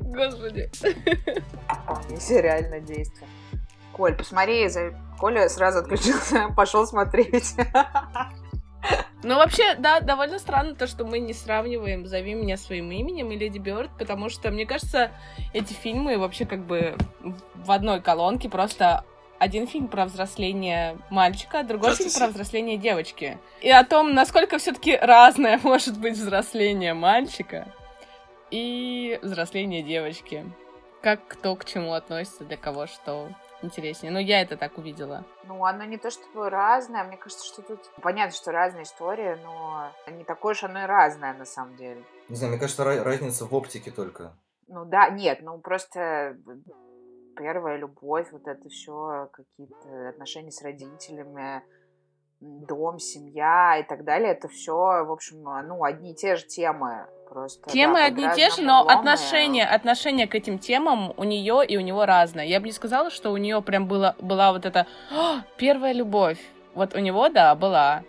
[0.00, 0.70] Господи.
[1.68, 3.28] Вполне реальное действие.
[3.92, 7.54] Коль, посмотри, за- Коля сразу отключился, пошел смотреть.
[9.22, 13.36] Ну, вообще, да, довольно странно то, что мы не сравниваем «Зови меня своим именем» и
[13.36, 15.12] «Леди Бёрд», потому что, мне кажется,
[15.54, 16.94] эти фильмы вообще как бы
[17.54, 19.02] в одной колонке, просто
[19.38, 22.18] один фильм про взросление мальчика, другой фильм Здравствуйте.
[22.18, 23.38] про взросление девочки.
[23.62, 27.66] И о том, насколько все-таки разное может быть взросление мальчика
[28.50, 30.44] и взросление девочки.
[31.02, 33.28] Как кто к чему относится, для кого что
[33.64, 34.12] интереснее.
[34.12, 35.24] Ну, я это так увидела.
[35.44, 39.90] Ну, оно не то чтобы разное, мне кажется, что тут понятно, что разная история, но
[40.10, 42.04] не такое уж оно и разное на самом деле.
[42.28, 44.36] Не знаю, мне кажется, ра- разница в оптике только.
[44.68, 46.36] Ну да, нет, ну просто
[47.36, 51.62] первая любовь, вот это все, какие-то отношения с родителями,
[52.40, 54.74] дом, семья и так далее, это все,
[55.04, 57.06] в общем, ну, одни и те же темы.
[57.34, 61.66] Просто, Темы да, одни и те же, но отношение, отношение к этим темам у нее
[61.66, 62.44] и у него разное.
[62.44, 66.38] Я бы не сказала, что у нее прям было, была вот эта «А, первая любовь.
[66.74, 68.04] Вот у него, да, была.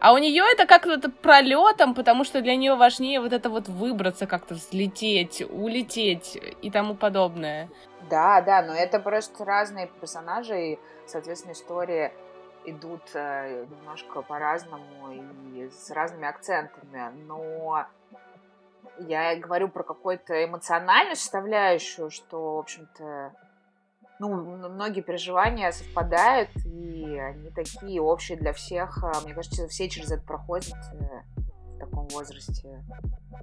[0.00, 4.26] А у нее это как-то пролетом, потому что для нее важнее вот это вот выбраться,
[4.26, 7.68] как-то взлететь, улететь и тому подобное.
[8.08, 12.10] Да, да, но это просто разные персонажи, и, соответственно, истории
[12.64, 15.12] идут э, немножко по-разному
[15.54, 17.86] и с разными акцентами, но
[18.98, 23.32] я говорю про какую-то эмоциональную составляющую, что, в общем-то,
[24.18, 24.34] ну,
[24.68, 29.02] многие переживания совпадают, и они такие общие для всех.
[29.02, 31.22] А, Мне кажется, все через это проходят э,
[31.74, 32.84] в таком возрасте.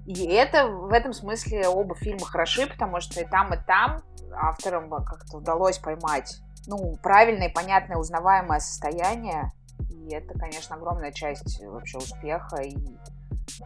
[0.05, 4.89] И это в этом смысле оба фильма хороши, потому что и там, и там авторам
[4.89, 9.51] как-то удалось поймать ну, правильное, понятное, узнаваемое состояние.
[9.89, 12.77] И это, конечно, огромная часть вообще успеха и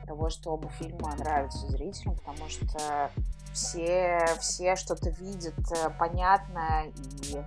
[0.06, 3.12] того, что оба фильма нравятся зрителям, потому что
[3.54, 6.86] все, все что-то видят э, понятно
[7.24, 7.38] и,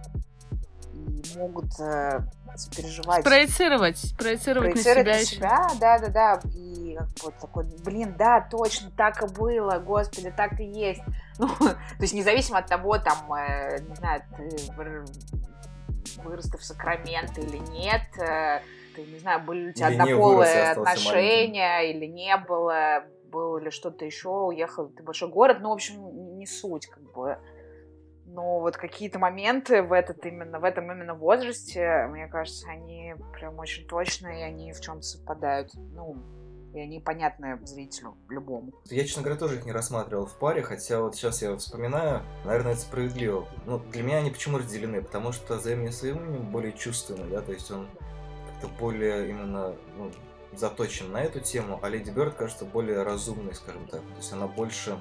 [0.92, 2.20] и могут э,
[2.54, 5.36] сопереживать Проецировать, проецировать, проецировать на себя, на еще.
[5.36, 10.32] себя, да, да, да, и как вот такой, блин, да, точно, так и было, господи,
[10.34, 11.02] так и есть.
[11.38, 15.06] Ну, то есть независимо от того, там, э, не знаю, ты выр-
[16.24, 18.62] вырос ты в Сакраменто или нет, э,
[18.96, 23.70] ты, не знаю, были ли у тебя Или однополые отношения или не было, было ли
[23.70, 27.38] что-то еще, уехал ты в большой город, ну, в общем, не суть, как бы.
[28.24, 33.58] Но вот какие-то моменты в этот именно в этом именно возрасте, мне кажется, они прям
[33.58, 35.70] очень точные, и они в чем совпадают.
[35.74, 36.16] Ну,
[36.74, 38.72] и они понятны зрителю любому.
[38.86, 42.72] Я, честно говоря, тоже их не рассматривал в паре, хотя вот сейчас я вспоминаю, наверное,
[42.72, 43.46] это справедливо.
[43.64, 45.00] Но для меня они почему разделены?
[45.02, 47.88] Потому что «Зови меня своим именем» более чувственный, да, то есть он
[48.66, 50.10] как-то более именно ну,
[50.52, 54.00] заточен на эту тему, а «Леди Бёрд» кажется более разумной, скажем так.
[54.00, 54.98] То есть она больше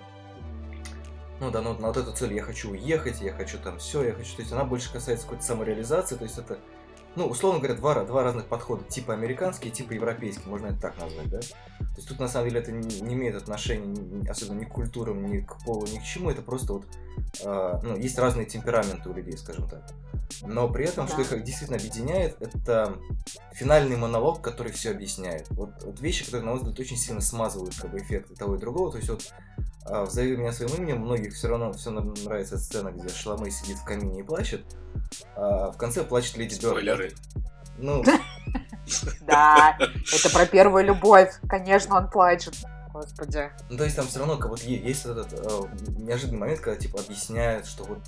[1.42, 4.14] ну да, ну, на вот эту цель я хочу уехать, я хочу там все, я
[4.14, 6.60] хочу, то есть она больше касается какой-то самореализации, то есть это,
[7.16, 11.30] ну, условно говоря, два, два разных подхода, типа американский, типа европейский, можно это так назвать,
[11.30, 11.40] да?
[11.40, 14.70] То есть тут на самом деле это не, не имеет отношения ни- особенно ни к
[14.70, 16.86] культурам, ни к полу, ни к чему, это просто вот,
[17.44, 19.84] э, ну, есть разные темпераменты у людей, скажем так.
[20.42, 21.24] Но при этом, что Да.
[21.24, 22.98] их действительно объединяет, это
[23.54, 25.48] финальный монолог, который все объясняет.
[25.52, 28.60] Вот, вот вещи, которые, на мой взгляд, очень сильно смазывают как бы, эффекты того и
[28.60, 28.92] другого.
[28.92, 29.34] То есть вот
[29.86, 33.78] а, в «Зови меня своим именем» многих все равно все нравится сцена, где Шламей сидит
[33.78, 34.66] в камине и плачет.
[35.36, 36.74] А в конце плачет Леди Бёрд.
[36.78, 37.14] Спойлеры.
[37.78, 38.04] Ну,
[39.22, 41.34] Да, это про первую любовь.
[41.50, 42.56] Конечно, он плачет.
[42.94, 43.52] Господи.
[43.70, 45.62] ну, то есть там все равно как вот е- есть этот э,
[45.98, 48.00] неожиданный момент, когда типа объясняют, что вот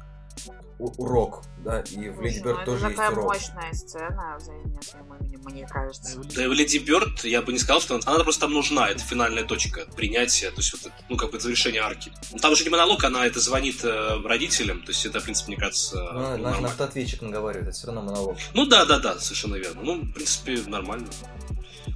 [0.80, 3.26] урок, да, и в Леди ну, Бёрд это тоже есть такая урок.
[3.26, 6.20] мощная сцена, «Зови меня своим именем», мне кажется.
[6.36, 8.88] Да и в Леди Бёрд я бы не сказал, что она, она просто там нужна,
[8.90, 12.12] это финальная точка принятия, то есть вот это, ну, как бы завершение арки.
[12.32, 15.52] Ну, Там же не монолог, она это звонит э, родителям, то есть это, в принципе,
[15.54, 16.68] мне кажется, Ну, ну, на, на нормально.
[16.68, 18.38] автоответчик наговаривает, это все равно монолог.
[18.54, 19.82] Ну да, да, да, совершенно верно.
[19.82, 21.08] Ну, в принципе, нормально.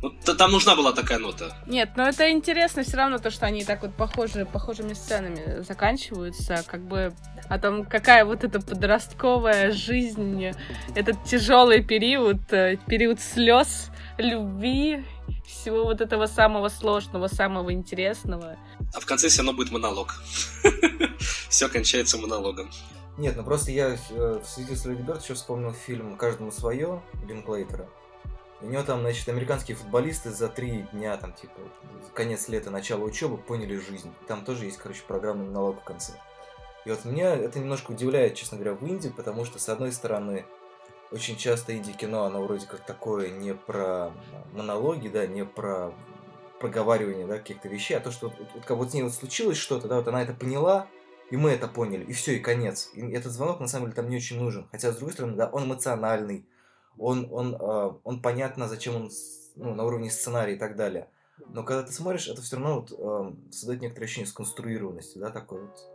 [0.02, 1.56] Ну, т- там нужна была такая нота.
[1.68, 6.64] Нет, но это интересно все равно, то, что они так вот похожи, похожими сценами заканчиваются,
[6.66, 7.14] как бы
[7.50, 10.52] о том, какая вот эта подростковая жизнь,
[10.96, 15.04] этот тяжелый период, э, период слез, любви,
[15.46, 18.58] всего вот этого самого сложного, самого интересного.
[18.96, 20.16] А в конце все равно будет монолог.
[21.50, 22.72] Все кончается монологом.
[23.18, 27.04] Нет, ну просто я э, в связи с Леди Бёрд еще вспомнил фильм «Каждому свое»
[27.28, 27.90] Линклейтера.
[28.62, 31.60] У него там, значит, американские футболисты за три дня, там, типа,
[32.14, 34.14] конец лета, начало учебы, поняли жизнь.
[34.28, 36.14] Там тоже есть, короче, программный монолог в конце.
[36.86, 40.46] И вот меня это немножко удивляет, честно говоря, в Инди, потому что, с одной стороны,
[41.12, 44.12] очень часто инди-кино, оно вроде как такое не про
[44.54, 45.94] монологи, да, не про
[46.60, 49.58] проговаривание, да, каких-то вещей, а то, что вот, вот как вот с ней вот случилось
[49.58, 50.88] что-то, да, вот она это поняла,
[51.32, 52.92] и мы это поняли, и все, и конец.
[52.94, 54.68] И этот звонок на самом деле там не очень нужен.
[54.72, 56.46] Хотя, с другой стороны, да, он эмоциональный,
[56.98, 59.12] он, он, э, он понятно, зачем он
[59.56, 61.10] ну, на уровне сценария и так далее.
[61.50, 65.62] Но когда ты смотришь, это все равно вот, э, создает некоторое ощущение сконструированности, да, такой
[65.62, 65.91] вот.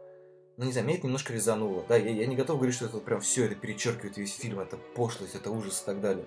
[0.58, 1.84] Ну, не знаю, меня это немножко резануло.
[1.86, 4.78] Да, я, я не готов говорить, что это прям все, это перечеркивает весь фильм, это
[4.94, 6.24] пошлость, это ужас и так далее.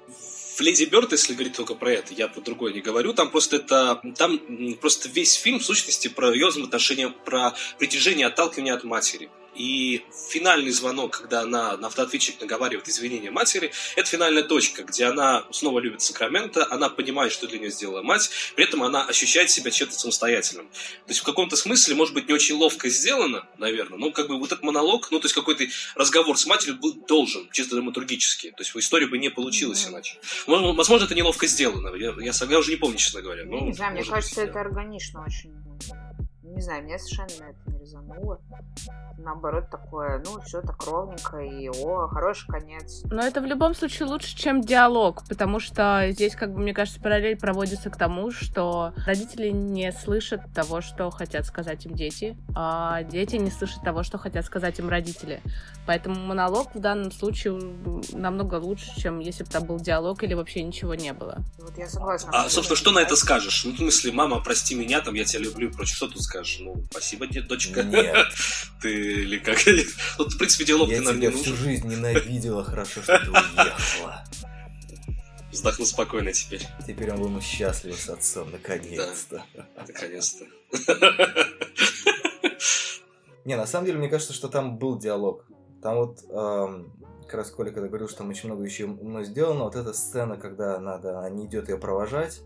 [0.56, 3.56] В Леди Бёрд, если говорить только про это, я про другое не говорю, там просто
[3.56, 4.40] это, там
[4.80, 9.32] просто весь фильм в сущности про ее взаимоотношения, про притяжение, отталкивание от матери.
[9.60, 15.44] И финальный звонок, когда она на автоответчик наговаривает извинения матери, это финальная точка, где она
[15.52, 19.70] снова любит Сакраменто, она понимает, что для нее сделала мать, при этом она ощущает себя
[19.70, 20.70] чем-то самостоятельным.
[20.70, 24.40] То есть в каком-то смысле, может быть, не очень ловко сделано, наверное, но как бы
[24.40, 28.52] вот этот монолог, ну, то есть какой-то разговор с матерью был должен, чисто драматургически.
[28.52, 29.96] То есть в истории бы не получилось Мгм.
[29.96, 30.20] иначе.
[30.48, 31.94] Возможно, это неловко сделано.
[31.98, 33.44] Я, я, я уже не помню, честно говоря.
[33.44, 35.54] Ну, не знаю, мне кажется, быть, это органично очень.
[36.44, 38.42] Не знаю, меня совершенно это не резануло.
[39.18, 43.04] Наоборот, такое, ну, все так ровненько, и о, хороший конец.
[43.06, 47.02] Но это в любом случае лучше, чем диалог, потому что здесь, как бы, мне кажется,
[47.02, 53.04] параллель проводится к тому, что родители не слышат того, что хотят сказать им дети, а
[53.04, 55.42] дети не слышат того, что хотят сказать им родители.
[55.86, 57.60] Поэтому монолог в данном случае
[58.14, 61.40] намного лучше, чем если бы там был диалог или вообще ничего не было.
[61.58, 62.30] Вот я согласна.
[62.32, 63.66] А, собственно, что на это скажешь?
[63.66, 65.96] Ну, в смысле, мама, прости меня, там, я тебя люблю и прочее.
[65.96, 66.60] Что тут скажешь?
[66.62, 67.84] Ну, спасибо, дед, дочка.
[67.84, 68.28] Нет.
[68.82, 69.58] Ты или как?
[70.18, 74.24] Тут, в принципе, диалог Я ты нам не всю жизнь ненавидела, хорошо, что ты уехала.
[75.52, 79.44] Вздохну спокойно теперь, Теперь он был счастлив с отцом, наконец-то.
[79.76, 80.46] наконец-то.
[83.46, 85.46] Не, на самом деле, мне кажется, что там был диалог.
[85.82, 89.64] Там вот, эм, как раз Коля когда говорил, что там очень много еще умно сделано,
[89.64, 92.42] вот эта сцена, когда надо, она не идет ее провожать,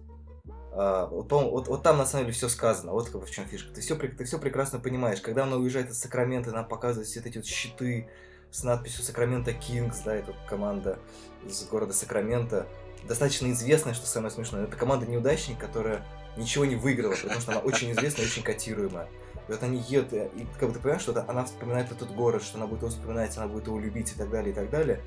[0.76, 3.74] а, вот, вот, там на самом деле все сказано, вот как в чем фишка.
[3.74, 5.22] Ты все, ты все прекрасно понимаешь.
[5.22, 8.08] Когда она уезжает из Сакрамента, она показывает все эти вот щиты
[8.50, 10.98] с надписью Сакраменто Кингс, да, это команда
[11.46, 12.68] из города Сакраменто.
[13.08, 14.64] Достаточно известная, что самое смешное.
[14.64, 16.04] Это команда неудачник, которая
[16.38, 19.08] ничего не выиграла, потому что она очень известная очень котируемая.
[19.48, 22.58] И вот они едут, и как бы ты понимаешь, что она вспоминает этот город, что
[22.58, 25.02] она будет его вспоминать, она будет его любить и так далее, и так далее.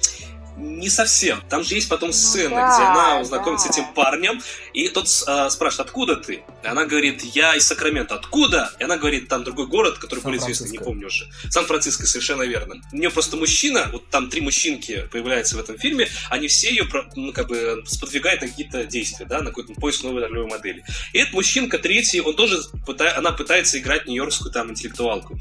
[0.57, 1.42] Не совсем.
[1.51, 3.75] Там же есть потом Ну сцена, да, где она знакомится да.
[3.75, 4.40] с этим парнем,
[4.73, 6.45] и тот а, спрашивает, откуда ты?
[6.62, 8.14] И она говорит, я из Сакрамента.
[8.14, 8.73] Откуда?
[8.79, 11.29] И она говорит, там другой город, который более известный, не помню уже.
[11.51, 12.77] Сан-Франциско, совершенно верно.
[12.92, 16.88] У нее просто мужчина, вот там три мужчинки появляются в этом фильме, они все ее
[17.14, 20.85] ну, как бы сподвигают на какие-то действия, да, на какой-то поиск новой ролевой модели.
[21.12, 25.38] И этот мужчинка третий, он тоже, пыта- она пытается играть нью-йоркскую там интеллектуалку.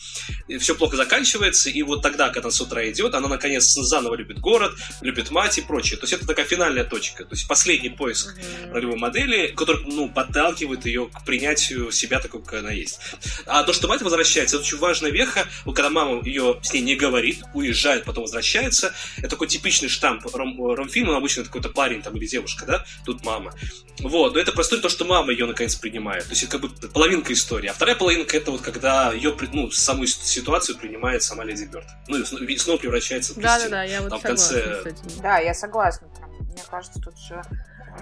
[0.59, 4.73] Все плохо заканчивается, и вот тогда, когда с утра идет, она наконец заново любит город,
[5.05, 5.97] любит мать и прочее.
[5.97, 8.73] То есть это такая финальная точка, то есть последний поиск Мгм.
[8.73, 12.99] ролевой модели, который, ну, подталкивает ее к принятию себя такой, как она есть.
[13.45, 15.47] А то, что мать возвращается, это очень важная веха.
[15.65, 20.73] Когда мама ее с ней не говорит, уезжает, потом возвращается, это такой типичный штамп ром,
[20.73, 23.53] ромфильма, обычно это какой-то парень там или девушка, да, тут мама.
[23.99, 26.23] Вот, но это просто то, что мама ее наконец принимает.
[26.25, 27.67] То есть это как бы половинка истории.
[27.69, 31.85] А вторая половинка это вот когда ее, ну, саму ситуацию принимает сама Леди Бёрд.
[32.07, 33.57] Ну, и снова- превращается в Кристину.
[33.59, 35.21] Да-да-да, я вот Там в конце- этим.
[35.21, 36.07] Да, я согласна.
[36.09, 37.41] Прям, мне кажется, тут же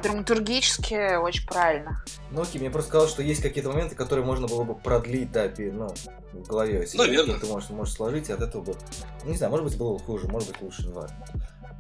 [0.02, 2.04] Драматургически очень правильно.
[2.32, 5.48] Ну окей, мне просто сказал, что есть какие-то моменты, которые можно было бы продлить, да,
[5.48, 5.94] пи- ну,
[6.34, 6.88] в голове.
[6.88, 7.04] себе.
[7.04, 7.40] Наверное.
[7.40, 8.76] Ты можешь, можешь сложить, и от этого бы...
[9.24, 11.16] ну, Не знаю, может быть, было бы хуже, может быть, лучше, не важно.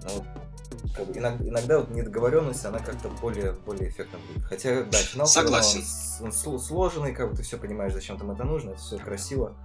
[0.03, 0.23] Но вот,
[0.95, 4.45] как бы, иногда, иногда вот недоговоренность, она как-то более, более эффектно будет.
[4.45, 5.83] Хотя, да, финал Согласен.
[6.19, 8.97] он он сло- сложный, как бы ты все понимаешь, зачем там это нужно, это все
[8.99, 9.55] красиво.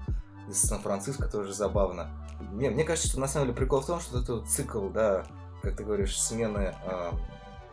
[0.48, 2.10] Из Сан-Франциско тоже забавно.
[2.52, 5.26] Мне, мне кажется, что на самом деле прикол в том, что это вот цикл, да,
[5.62, 7.12] как ты говоришь, смены а,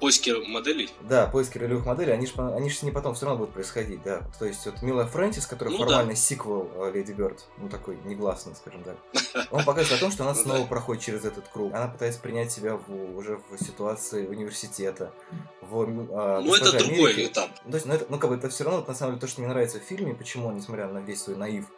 [0.02, 0.90] Поиски моделей.
[1.04, 4.24] да, поиски ролевых моделей, они же они ж не потом все равно будут происходить, да.
[4.38, 8.56] То есть вот Мила Фрэнсис, который Ну формально сиквел э, Леди Бёрд, ну такой негласный,
[8.56, 8.98] скажем так,
[9.52, 10.66] он показывает о том, что она Ну снова да.
[10.66, 11.74] проходит через этот круг.
[11.74, 15.14] Она пытается принять себя в- уже в ситуации университета,
[15.62, 17.32] в э, Ну, это «Госпоже другой Америки».
[17.32, 17.50] этап.
[17.64, 19.28] Ну, то есть, ну, это, ну, как бы это все равно, на самом деле, то,
[19.28, 21.72] что мне нравится в фильме, почему он, несмотря на весь свой наив, а,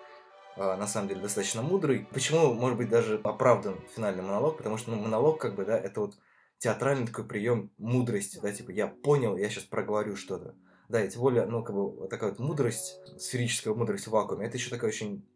[0.58, 2.08] на самом деле достаточно мудрый.
[2.12, 6.02] Почему, может быть, даже оправдан финальный монолог, потому что ну, монолог, как бы, да, это
[6.02, 6.18] вот
[6.58, 10.56] театральный такой прием мудрости, да, типа, я понял, я сейчас проговорю что-то.
[10.90, 14.58] Да, и тем более, ну, как бы, такая вот мудрость, сферическая мудрость в вакууме, это
[14.58, 15.28] еще такая очень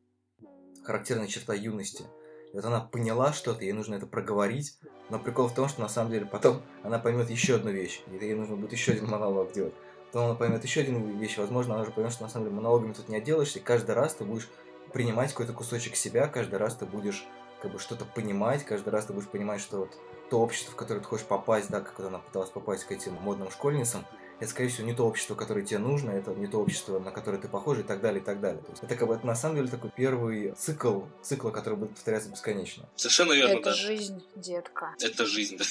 [0.83, 2.05] характерная черта юности.
[2.51, 4.77] И вот она поняла что-то, ей нужно это проговорить,
[5.09, 8.25] но прикол в том, что на самом деле потом она поймет еще одну вещь, и
[8.25, 9.73] ей нужно будет еще один монолог делать.
[10.07, 12.93] Потом она поймет еще один вещь, возможно, она уже поймет, что на самом деле монологами
[12.93, 14.49] тут не отделаешься, и каждый раз ты будешь
[14.93, 17.25] принимать какой-то кусочек себя, каждый раз ты будешь
[17.61, 19.91] как бы что-то понимать, каждый раз ты будешь понимать, что вот
[20.29, 23.51] то общество, в которое ты хочешь попасть, да, как она пыталась попасть к этим модным
[23.51, 24.05] школьницам,
[24.41, 27.37] это, скорее всего, не то общество, которое тебе нужно, это не то общество, на которое
[27.37, 28.63] ты похож, и так далее, и так далее.
[28.63, 31.91] То есть это как бы это на самом деле такой первый цикл, цикл, который будет
[31.91, 32.89] повторяться бесконечно.
[32.95, 33.73] Совершенно верно, Это да.
[33.75, 34.95] жизнь, детка.
[34.99, 35.65] Это жизнь, да.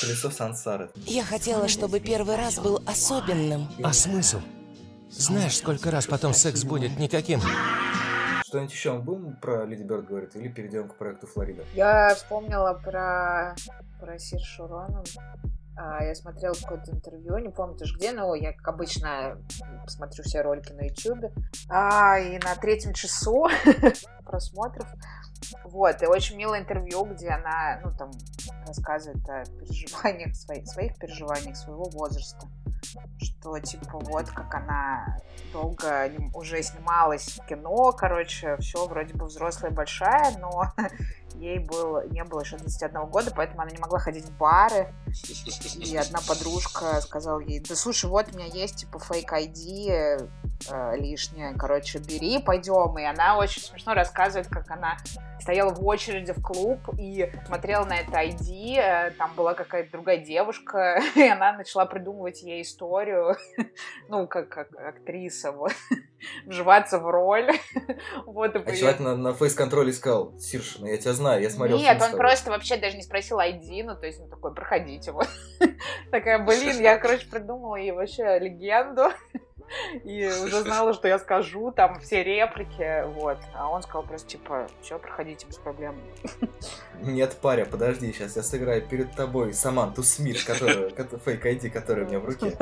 [0.00, 0.90] Колесо сансары.
[1.06, 3.66] Я хотела, чтобы первый раз был особенным.
[3.82, 4.38] А смысл?
[5.10, 7.40] Знаешь, сколько раз потом секс будет никаким?
[8.48, 11.64] Что-нибудь еще мы будем про Леди Бёрд говорить, или перейдем к проекту Флорида?
[11.74, 13.54] Я вспомнила про,
[14.00, 15.04] про Сиршу Ронан.
[15.76, 19.36] А, Я смотрела какое-то интервью, не помню тоже где, но я, как обычно,
[19.86, 21.30] смотрю все ролики на YouTube.
[21.68, 23.48] А, и на третьем часу
[24.24, 24.88] просмотров.
[25.64, 28.12] Вот, и очень милое интервью, где она, ну, там,
[28.66, 32.46] рассказывает о переживаниях, своих, своих переживаниях, своего возраста.
[33.20, 35.18] Что, типа, вот как она
[35.52, 40.72] долго уже снималась в кино, короче, все вроде бы взрослая большая, но
[41.34, 44.92] ей было, не было еще 21 года, поэтому она не могла ходить в бары.
[45.76, 50.28] И одна подружка сказала ей, да слушай, вот у меня есть типа фейк ID
[50.70, 52.98] э, лишнее, короче, бери, пойдем.
[52.98, 54.96] И она очень смешно рассказывает, как она
[55.40, 60.18] стояла в очереди в клуб и смотрела на это ID, э, там была какая-то другая
[60.18, 63.36] девушка, и она начала придумывать ей историю,
[64.08, 65.72] ну, как, как актриса, вот,
[66.46, 67.50] вживаться в роль.
[68.26, 71.78] Вот, и А человек на, на фейс-контроле сказал, Сирш, ну я тебя знаю, я смотрел
[71.78, 72.18] Нет, он тобой».
[72.18, 75.28] просто вообще даже не спросил ID, ну, то есть, ну, такой, проходите, вот.
[76.10, 79.12] Такая, блин, я, короче, придумала ей вообще легенду.
[80.04, 83.38] И уже знала, что я скажу, там, все реплики, вот.
[83.54, 85.96] А он сказал просто, типа, все, проходите без проблем.
[87.02, 90.90] Нет, паря, подожди, сейчас я сыграю перед тобой Саманту Смит, которая,
[91.24, 92.56] фейк ID, которая у меня в руке.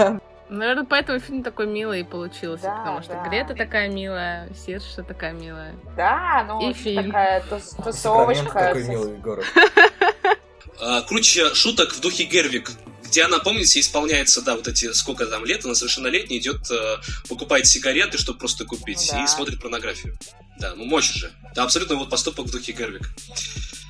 [0.48, 3.28] Наверное, поэтому фильм такой милый получился, Да, потому что да.
[3.28, 5.74] Грета такая милая, Сирша такая милая.
[5.96, 7.06] Да, ну, И фильм.
[7.06, 8.52] такая тус- тусовочка.
[8.52, 9.44] такой милый город.
[10.78, 12.70] А, Круче шуток в духе Гервик,
[13.06, 16.96] где она, помните, исполняется, да, вот эти, сколько там лет, она совершеннолетняя, идет, э,
[17.28, 19.24] покупает сигареты, чтобы просто купить, Ну да.
[19.24, 20.16] и смотрит порнографию.
[20.58, 21.32] Да, ну мощь же.
[21.54, 23.08] Да, абсолютно вот поступок в духе Гервик.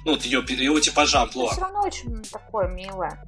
[0.05, 1.52] Ну, вот ее, его типажа, амплуа.
[1.52, 3.22] все равно очень такое милое.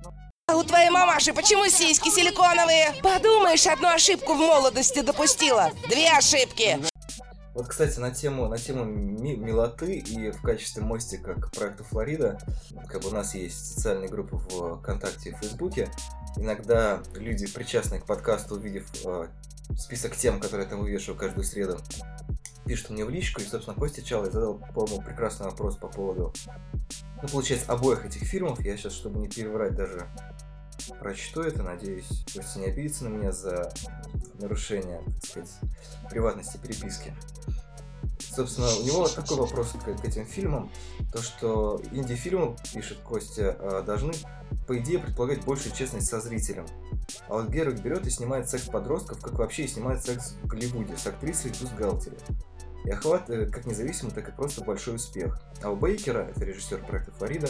[0.47, 2.95] А у твоей мамаши почему сиськи силиконовые?
[3.03, 5.73] Подумаешь, одну ошибку в молодости допустила.
[5.89, 6.79] Две ошибки.
[7.59, 12.39] Вот, кстати, на тему, на тему ми- милоты и в качестве мостика к проекту Флорида,
[12.87, 15.91] как бы у нас есть социальные группы в ВКонтакте и Фейсбуке.
[16.37, 19.27] Иногда люди, причастные к подкасту, увидев э,
[19.77, 21.81] список тем, которые я там вывешиваю каждую среду,
[22.65, 26.33] пишут мне в личку, и, собственно, Костя Чалый задал, по-моему, прекрасный вопрос по поводу,
[27.21, 28.61] ну, получается, обоих этих фильмов.
[28.61, 30.07] Я сейчас, чтобы не переврать, даже
[31.01, 33.73] прочту это, надеюсь, Костя не обидится на меня за
[34.35, 35.51] нарушение, так сказать,
[36.11, 37.15] приватности переписки.
[38.19, 40.71] Собственно, у него вот такой вопрос к, к этим фильмам.
[41.13, 44.13] То, что инди-фильмы, пишет Костя, э, должны,
[44.67, 46.67] по идее, предполагать большую честность со зрителем.
[47.29, 50.97] А вот Гервик берет и снимает секс подростков, как вообще и снимает секс в Голливуде,
[50.97, 52.17] с актрисой в бюстгальтере.
[52.89, 55.39] И охват э, как независимый, так и просто большой успех.
[55.63, 57.49] А у Бейкера, это режиссер проекта Флорида,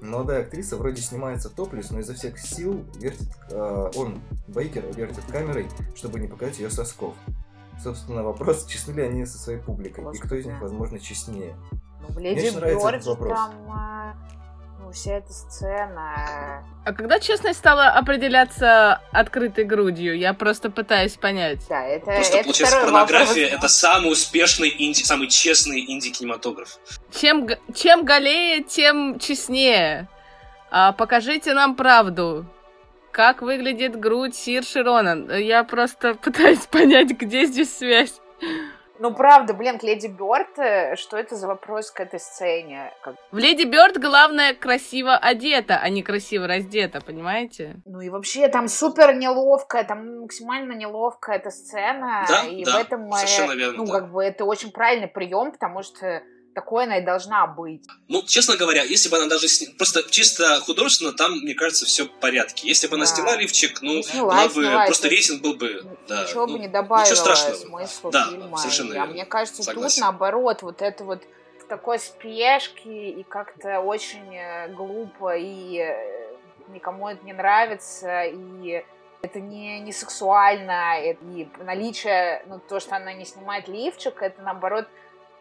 [0.00, 5.68] молодая актриса вроде снимается топлес, но изо всех сил вертит, э, он, Бейкер, вертит камерой,
[5.94, 7.14] чтобы не показать ее сосков.
[7.80, 10.72] Собственно, вопрос, честны ли они со своей публикой, и кто из них, Господи.
[10.72, 11.54] возможно, честнее.
[12.00, 13.38] Ну, в Мне очень нравится этот вопрос.
[13.38, 13.99] там, а,
[14.90, 16.64] ну, вся эта сцена...
[16.84, 20.18] А когда честность стала определяться открытой грудью?
[20.18, 21.60] Я просто пытаюсь понять.
[21.68, 26.78] Да, это, Просто, это получается, порнография это самый успешный инди, самый честный инди-кинематограф.
[27.14, 30.08] Чем, чем голее, тем честнее.
[30.70, 32.46] А, покажите нам правду.
[33.12, 35.30] Как выглядит грудь Сирши Ронан?
[35.36, 38.20] Я просто пытаюсь понять, где здесь связь.
[39.00, 42.92] Ну, правда, блин, к Леди Бёрд, э, что это за вопрос к этой сцене?
[43.02, 47.76] Как- В Леди Бёрд главное красиво одета, а не красиво раздета, понимаете?
[47.86, 52.26] Ну и вообще там супер неловкая, там максимально неловкая эта сцена.
[52.28, 53.92] Да, и да, в этом, э, совершенно верно, ну, да.
[54.00, 56.22] как бы это очень правильный прием, потому что
[56.54, 57.82] такой она и должна быть.
[58.08, 62.04] Ну, честно говоря, если бы она даже сни- просто чисто художественно, там, мне кажется, все
[62.04, 62.66] в порядке.
[62.68, 63.10] Если бы она Да.
[63.14, 66.24] сняла лифчик, ну, Ну, сняла, она бы сняла, просто это- рейтинг был бы, да.
[66.24, 67.54] Ничего ну, бы не добавило ничего страшного.
[67.54, 68.58] смыслу Да, фильма.
[68.58, 69.12] совершенно а верно.
[69.14, 69.94] мне кажется, Согласен.
[69.96, 71.22] тут наоборот, вот это вот
[71.60, 76.34] в такой спешке и как-то очень э, глупо, и э,
[76.68, 78.84] никому это не нравится, и
[79.22, 84.86] это не, не сексуально, и наличие, ну, то, что она не снимает лифчик, это наоборот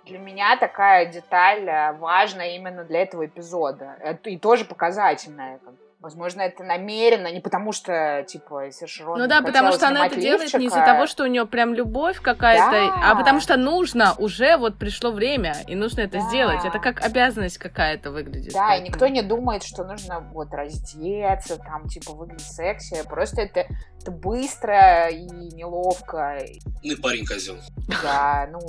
[0.09, 3.95] для меня такая деталь э, важная именно для этого эпизода.
[4.01, 5.59] Это и тоже показательная.
[6.01, 10.53] Возможно, это намеренно, не потому что, типа, Сершерон Ну да, потому что она это делает
[10.53, 13.11] не из-за того, что у нее прям любовь какая-то, Да.
[13.11, 16.29] а потому что нужно, уже вот пришло время, и нужно это Да.
[16.29, 16.63] сделать.
[16.63, 18.53] Это как обязанность какая-то выглядит.
[18.53, 23.03] Да, и никто не думает, что нужно вот раздеться, там, типа, выглядеть секси.
[23.05, 23.65] Просто это,
[24.01, 26.39] это быстро и неловко.
[26.81, 27.57] Ну и парень козел.
[28.01, 28.59] Да, ну...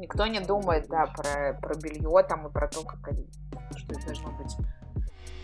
[0.00, 3.22] Никто не думает, да, про, про белье там и про то, как это,
[3.76, 4.56] что это должно быть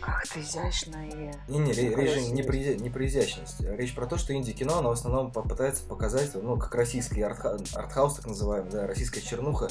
[0.00, 1.32] как-то изящно и...
[1.48, 3.60] Не-не, ре- речь же не про, изя- не про изящность.
[3.60, 8.14] Речь про то, что инди-кино, оно в основном попытается показать, ну, как российский артха- артхаус,
[8.16, 9.68] так называемый, да, российская чернуха,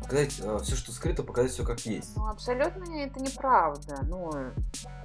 [0.00, 2.16] показать все, что скрыто, показать все как есть.
[2.16, 3.98] Ну, абсолютно это неправда.
[4.04, 4.30] Ну,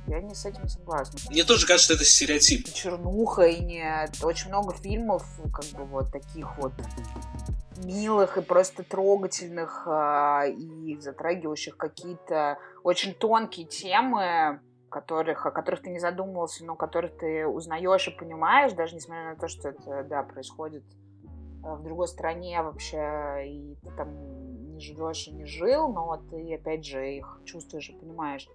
[0.07, 1.19] я не с этим не согласна.
[1.31, 2.71] Мне тоже кажется, что это стереотип.
[2.71, 4.11] чернуха и нет.
[4.21, 6.73] Очень много фильмов, как бы вот таких вот
[7.83, 15.89] милых и просто трогательных а, и затрагивающих какие-то очень тонкие темы, которых, о которых ты
[15.89, 20.23] не задумывался, но которых ты узнаешь и понимаешь, даже несмотря на то, что это, да,
[20.23, 20.83] происходит
[21.63, 24.09] а, в другой стране вообще, и ты там
[24.73, 28.47] не живешь и не жил, но ты, опять же, их чувствуешь и понимаешь.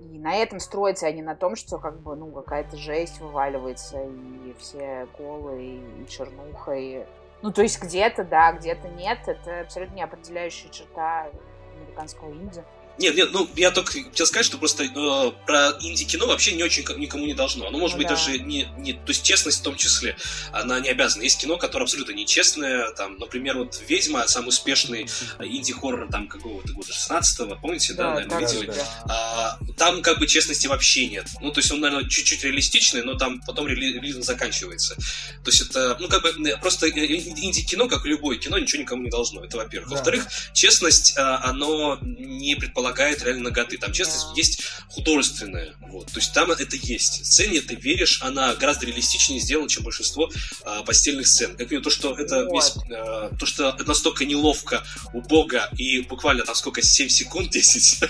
[0.00, 4.02] И на этом строится, а не на том, что как бы, ну, какая-то жесть вываливается,
[4.02, 7.06] и все колы, и, и чернуха, и...
[7.42, 9.18] Ну, то есть где-то да, где-то нет.
[9.26, 11.28] Это абсолютно не определяющая черта
[11.76, 12.64] американского инди.
[12.98, 16.82] Нет, нет, ну я только хотел сказать, что просто э, про инди-кино вообще не очень
[16.84, 17.66] ко- никому не должно.
[17.66, 18.14] Оно может Ну быть да.
[18.16, 18.92] даже не, не.
[18.92, 20.16] То есть честность в том числе,
[20.52, 21.22] она не обязана.
[21.22, 22.90] Есть кино, которое абсолютно нечестное.
[22.92, 28.40] Там, например, вот Ведьма, самый успешный э, инди-хоррор там какого-то года, 16-го, помните, да, наверное,
[28.40, 28.66] да, видели?
[28.66, 29.04] да.
[29.08, 31.26] А, там как бы честности вообще нет.
[31.40, 34.96] Ну, то есть он, наверное, чуть-чуть реалистичный, но там потом реали- реализм заканчивается.
[34.96, 38.82] То есть это, ну, как бы э, просто э, инди-кино, как и любое кино, ничего
[38.82, 39.42] никому не должно.
[39.42, 39.88] Это во-первых.
[39.88, 39.96] Да.
[39.96, 42.81] Во-вторых, честность, а, оно не предполагает
[43.24, 43.78] реально наготы.
[43.78, 44.32] Там честность Да.
[44.36, 45.74] есть художественная.
[45.80, 46.06] Вот.
[46.06, 47.24] То есть там это есть.
[47.26, 50.30] Сцене ты веришь, она гораздо реалистичнее сделана, чем большинство
[50.64, 51.50] а, постельных сцен.
[51.56, 52.52] Как минимум, то, что это Вот.
[52.54, 58.04] весь, а, то, что это настолько неловко, убого и буквально там сколько, 7 секунд, 10.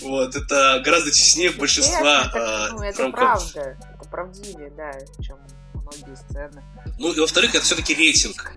[0.00, 3.52] Вот, это гораздо честнее большинства а, ну, это ромкомов.
[3.52, 3.76] правда.
[4.00, 5.38] Это правдивее, да, чем
[5.74, 6.62] многие сцены.
[6.98, 8.52] Ну, и во-вторых, это все-таки рейтинг.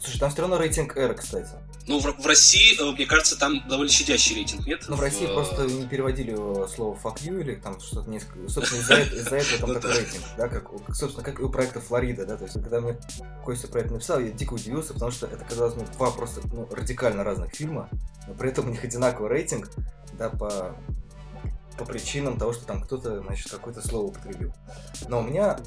[0.00, 1.50] Слушай, там все равно рейтинг R, кстати.
[1.88, 4.84] Ну, в, в России, э, мне кажется, там довольно щадящий рейтинг, нет?
[4.88, 6.34] Но в России э, просто не переводили
[6.68, 8.48] слово fuck you или там что-то несколько.
[8.48, 11.48] Собственно, из-за этого, из-за этого там Ну такой рейтинг, да, как, собственно, как и у
[11.48, 12.98] проекта Флорида, да, то есть, когда мне
[13.44, 16.68] Костя про это написал, я дико удивился, потому что это казалось мне два просто ну,
[16.70, 17.88] радикально разных фильма,
[18.26, 19.70] но при этом у них одинаковый рейтинг,
[20.12, 20.76] да, по
[21.78, 24.52] по причинам того, что там кто-то, значит, какое-то слово употребил.
[25.08, 25.60] Но у меня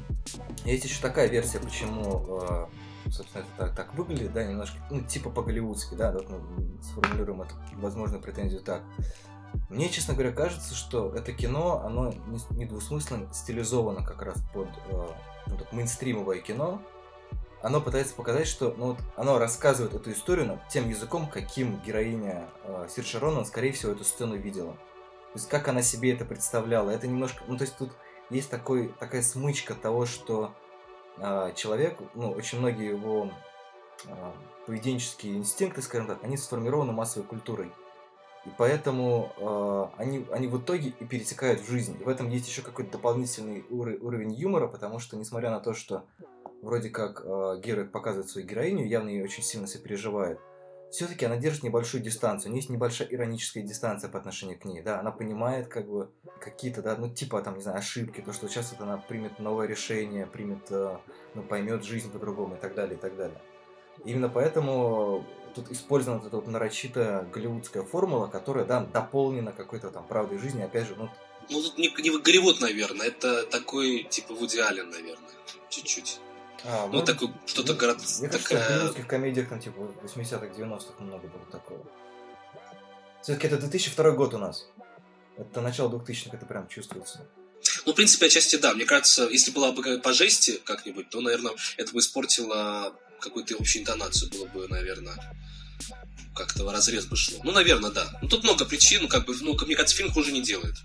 [0.64, 2.66] есть еще такая версия, почему, э,
[3.12, 7.54] собственно, это так, так выглядит, да, немножко, ну, типа по-голливудски, да, вот мы сформулируем эту
[7.74, 8.82] возможную претензию так.
[9.68, 15.06] Мне, честно говоря, кажется, что это кино, оно не- недвусмысленно стилизовано как раз под э,
[15.46, 16.80] ну, так, мейнстримовое кино.
[17.62, 22.48] Оно пытается показать, что ну, вот оно рассказывает эту историю на- тем языком, каким героиня
[22.64, 24.72] э, Сирша Ронан, скорее всего, эту сцену видела.
[24.72, 26.90] То есть, как она себе это представляла.
[26.90, 27.42] Это немножко...
[27.46, 27.92] Ну, то есть, тут
[28.30, 30.54] есть такой, такая смычка того, что
[31.54, 33.30] человек, ну, очень многие его
[34.06, 34.32] э,
[34.66, 37.70] поведенческие инстинкты, скажем так, они сформированы массовой культурой.
[38.44, 41.96] И поэтому э, они, они в итоге и перетекают в жизнь.
[42.00, 45.74] И в этом есть еще какой-то дополнительный ур- уровень юмора, потому что, несмотря на то,
[45.74, 46.04] что
[46.62, 47.24] вроде как
[47.60, 50.40] герой показывает свою героиню, явно ее очень сильно сопереживает,
[50.92, 54.82] все-таки она держит небольшую дистанцию, у нее есть небольшая ироническая дистанция по отношению к ней,
[54.82, 58.46] да, она понимает как бы какие-то, да, ну типа там, не знаю, ошибки, то, что
[58.46, 60.98] сейчас вот она примет новое решение, примет, э,
[61.34, 63.40] ну, поймет жизнь по-другому и так далее, и так далее.
[64.04, 65.24] Именно поэтому
[65.54, 70.60] тут использована вот эта вот нарочитая голливудская формула, которая, да, дополнена какой-то там правдой жизни,
[70.60, 71.08] опять же, ну...
[71.50, 75.32] Ну, тут не, не Голливуд, наверное, это такой, типа, Вуди Аллен, наверное,
[75.70, 76.20] чуть-чуть.
[76.64, 77.98] А, ну, такой, что-то город...
[78.20, 78.64] Мне кажется, такая...
[78.64, 81.84] в голливудских комедиях, там, типа, 80-х, 90-х много было такого.
[83.22, 84.66] Все-таки это 2002 год у нас.
[85.36, 87.26] Это начало 2000-х, это прям чувствуется.
[87.86, 88.74] Ну, в принципе, отчасти да.
[88.74, 93.82] Мне кажется, если была бы по жести как-нибудь, то, наверное, это бы испортило какую-то общую
[93.82, 94.30] интонацию.
[94.30, 95.14] Было бы, наверное,
[96.34, 97.38] как-то разрез бы шло.
[97.44, 98.18] Ну, наверное, да.
[98.20, 100.76] Ну, тут много причин, как бы, ну, мне кажется, фильм хуже не делает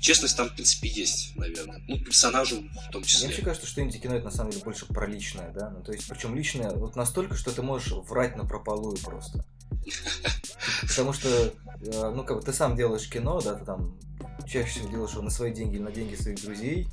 [0.00, 1.82] честность там, в принципе, есть, наверное.
[1.88, 3.26] Ну, персонажу в том числе.
[3.26, 5.70] Мне вообще кажется, что инди-кино это на самом деле больше про личное, да?
[5.70, 9.44] Ну, то есть, причем личное вот настолько, что ты можешь врать на прополую просто.
[10.88, 13.98] Потому что, э, ну, как бы ты сам делаешь кино, да, ты там
[14.46, 16.88] чаще всего делаешь его на свои деньги или на деньги своих друзей.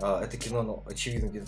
[0.00, 1.44] А, это кино, ну, очевидно, где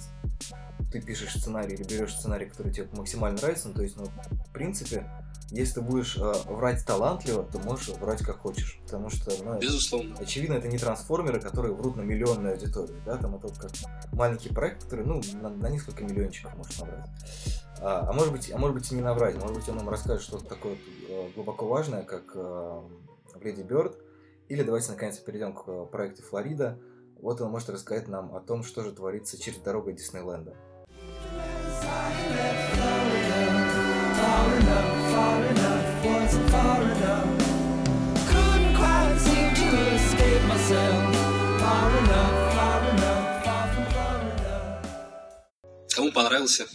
[0.91, 4.53] ты пишешь сценарий или берешь сценарий, который тебе максимально нравится, ну, то есть, ну, в
[4.53, 5.07] принципе,
[5.51, 8.81] если ты будешь э, врать талантливо, то можешь врать как хочешь.
[8.85, 10.16] Потому что, ну, Безусловно.
[10.18, 13.01] очевидно, это не трансформеры, которые врут на миллионную аудиторию.
[13.05, 13.16] Да?
[13.18, 13.70] Там это как
[14.12, 17.09] маленький проект, который ну, на, на несколько миллиончиков может набрать.
[17.81, 19.37] А, а, может быть, а может быть и не набрать.
[19.37, 20.77] Может быть, он нам расскажет что-то такое
[21.09, 23.97] э, глубоко важное, как э, в Леди Бёрд.
[24.49, 26.79] Или давайте наконец перейдем к э, проекту Флорида.
[27.25, 30.55] Вот он может рассказать нам о том, что же творится через дорогу Диснейленда.
[45.97, 46.66] Кому понравился?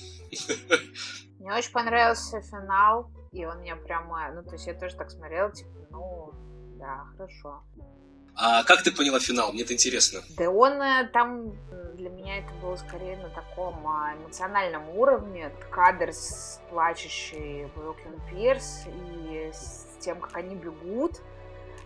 [1.38, 5.52] Мне очень понравился финал, и он меня прямо, ну, то есть я тоже так смотрела,
[5.52, 6.32] типа, ну,
[6.80, 7.64] да, хорошо.
[8.36, 9.52] А как ты поняла финал?
[9.52, 10.22] Мне это интересно.
[10.38, 11.54] Да он э, там
[12.00, 15.52] для меня это было скорее на таком а, эмоциональном уровне.
[15.70, 21.20] Кадр с плачущей Бруклин Пирс и с тем, как они бегут.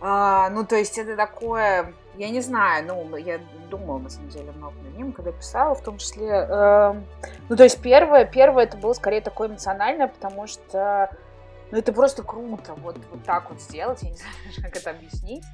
[0.00, 3.40] А, ну, то есть это такое, я не знаю, ну, я
[3.70, 6.28] думала, на самом деле, много над ним, когда писала, в том числе.
[6.28, 6.94] Э,
[7.48, 11.10] ну, то есть первое, первое это было скорее такое эмоциональное, потому что
[11.70, 15.44] ну, это просто круто, вот, вот так вот сделать, я не знаю, как это объяснить.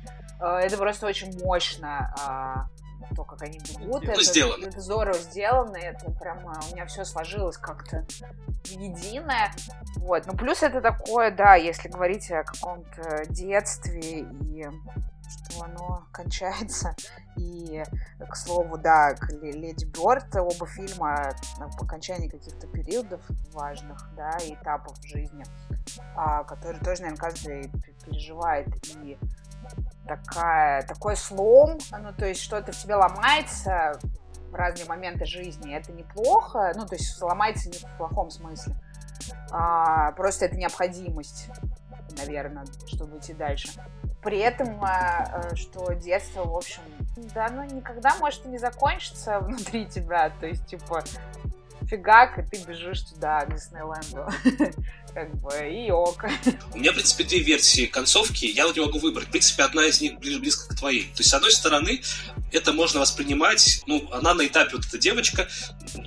[0.40, 2.66] Э, это просто очень мощно, а,
[3.14, 4.04] то, как они бегут.
[4.04, 4.66] Это, это, сделано.
[4.66, 8.06] это здорово сделано, это прям у меня все сложилось как-то
[8.64, 9.52] единое.
[9.96, 10.26] Вот.
[10.26, 14.66] Ну, плюс это такое, да, если говорить о каком-то детстве и
[15.30, 16.94] что оно кончается.
[17.36, 17.82] И,
[18.18, 21.30] к слову, да, Леди Бёрд, оба фильма
[21.78, 23.22] по окончании каких-то периодов
[23.52, 25.44] важных, да, этапов в жизни,
[26.16, 27.70] а, которые тоже, наверное, каждый
[28.04, 28.68] переживает.
[28.96, 29.16] И
[30.06, 33.98] такая, такой слом, ну, то есть что-то в тебе ломается
[34.50, 38.74] в разные моменты жизни, это неплохо, ну, то есть ломается не в плохом смысле,
[39.50, 41.48] а, просто это необходимость,
[42.18, 43.68] наверное, чтобы идти дальше.
[44.22, 46.82] При этом, а, э, что детство, в общем,
[47.34, 51.02] да, ну никогда может и не закончится внутри тебя, то есть, типа,
[51.90, 54.26] фигак, и ты бежишь туда, к Диснейленду.
[55.14, 56.24] как бы, и ок.
[56.72, 59.28] У меня, в принципе, две версии концовки, я вот не могу выбрать.
[59.28, 61.04] В принципе, одна из них ближе близко к твоей.
[61.04, 62.00] То есть, с одной стороны,
[62.52, 65.48] это можно воспринимать, ну, она на этапе, вот эта девочка,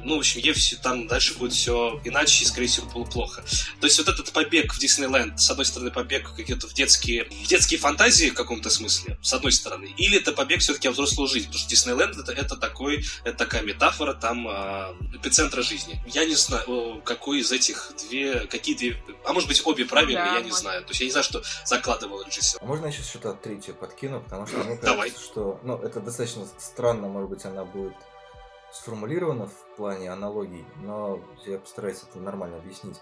[0.03, 3.43] ну, в общем, ей все там дальше будет все иначе, и, скорее всего, было плохо.
[3.79, 7.47] То есть, вот этот побег в Диснейленд, с одной стороны, побег какие-то в детские, в
[7.47, 11.45] детские фантазии в каком-то смысле, с одной стороны, или это побег все-таки в взрослую жизнь,
[11.45, 16.01] потому что Диснейленд это, это такой, это такая метафора там э, эпицентра жизни.
[16.07, 20.33] Я не знаю, какой из этих две, какие две а может быть, обе правильные, да,
[20.35, 20.59] я не может.
[20.59, 20.81] знаю.
[20.83, 22.59] То есть я не знаю, что закладывал режиссер.
[22.61, 26.47] А можно я сейчас что-то третье подкину, потому что мне кажется, что ну, это достаточно
[26.59, 27.93] странно, может быть, она будет
[28.73, 32.99] сформулирована в плане аналогий, но я постараюсь это нормально объяснить.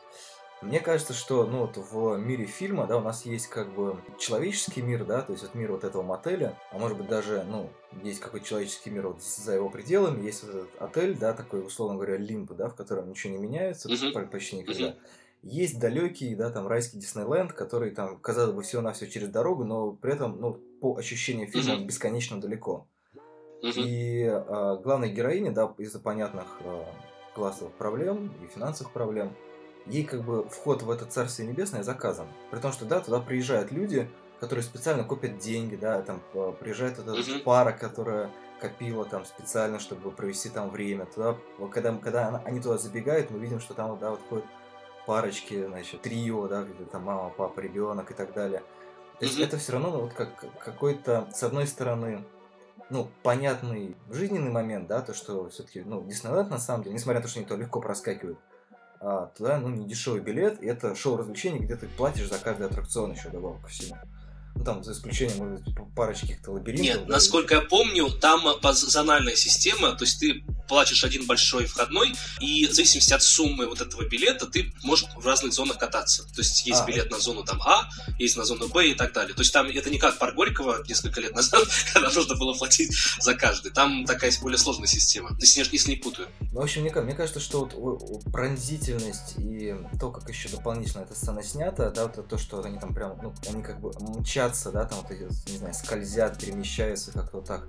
[0.61, 4.83] Мне кажется, что ну, вот в мире фильма, да, у нас есть как бы человеческий
[4.83, 7.71] мир, да, то есть вот мир вот этого мотеля, а может быть даже, ну,
[8.03, 11.95] есть какой-то человеческий мир вот за его пределами, есть вот этот отель, да, такой, условно
[11.95, 14.27] говоря, лимб, да, в котором ничего не меняется uh-huh.
[14.27, 14.89] почти никогда.
[14.89, 14.97] Uh-huh.
[15.41, 19.63] Есть далекий, да, там райский Диснейленд, который там, казалось бы, всего на все через дорогу,
[19.63, 21.85] но при этом, ну, по ощущению фильма, mm-hmm.
[21.85, 22.87] бесконечно далеко.
[23.61, 23.81] Mm-hmm.
[23.83, 26.85] И а, главная героиня, да, из-за понятных а,
[27.35, 29.35] классовых проблем и финансовых проблем,
[29.85, 32.27] ей как бы вход в это Царствие Небесное заказан.
[32.49, 34.09] При том, что, да, туда приезжают люди,
[34.39, 36.21] которые специально копят деньги, да, там
[36.59, 37.43] приезжает эта mm-hmm.
[37.43, 41.05] пара, которая копила там специально, чтобы провести там время.
[41.05, 41.37] Туда,
[41.71, 44.45] когда, когда она, они туда забегают, мы видим, что там, да, вот ходит
[45.05, 48.61] парочки, значит, трио, да, где там мама, папа, ребенок и так далее.
[49.19, 49.47] То есть Мгм.
[49.47, 52.23] это все равно ну, вот как какой-то, с одной стороны,
[52.91, 57.23] ну, понятный жизненный момент, да, то, что все-таки, ну, Диснейленд, на самом деле, несмотря на
[57.23, 58.37] то, что они то легко проскакивают,
[58.99, 63.13] а, туда, ну, не дешевый билет, это шоу развлечений, где ты платишь за каждый аттракцион
[63.13, 63.95] еще добавок ко всему.
[64.55, 66.85] Ну, там, за исключением, может быть, парочки каких-то лабиринтов.
[66.85, 71.65] Нет, да, насколько я помню, там э, зональная система, то есть ты платишь один большой
[71.65, 76.23] входной, и в зависимости от суммы вот этого билета ты можешь в разных зонах кататься.
[76.33, 76.85] То есть есть А.
[76.85, 79.33] билет на зону там А, есть на зону Б и так далее.
[79.33, 82.91] То есть там это не как парк Горького несколько лет назад, когда нужно было платить
[83.19, 83.71] за каждый.
[83.71, 86.27] Там такая более сложная система, если, не- если не путаю.
[86.51, 91.15] Ну, в общем, мне, мне кажется, что вот пронзительность и то, как еще дополнительно эта
[91.15, 93.91] сцена снята, да, вот это то, что они там прям, ну, они как бы
[94.51, 97.67] мчатся, да, там вот эти, не знаю, скользят, перемещаются как-то вот так.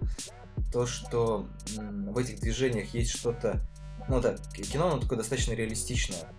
[0.73, 3.61] То, что в этих движениях есть что-то,
[4.09, 6.33] ну да, кино, оно такое достаточно реалистичное.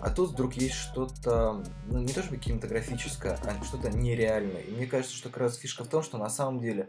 [0.00, 4.62] А тут вдруг есть что-то, ну не то чтобы кинематографическое, а что-то нереальное.
[4.62, 6.88] И мне кажется, что как раз фишка в том, что на самом деле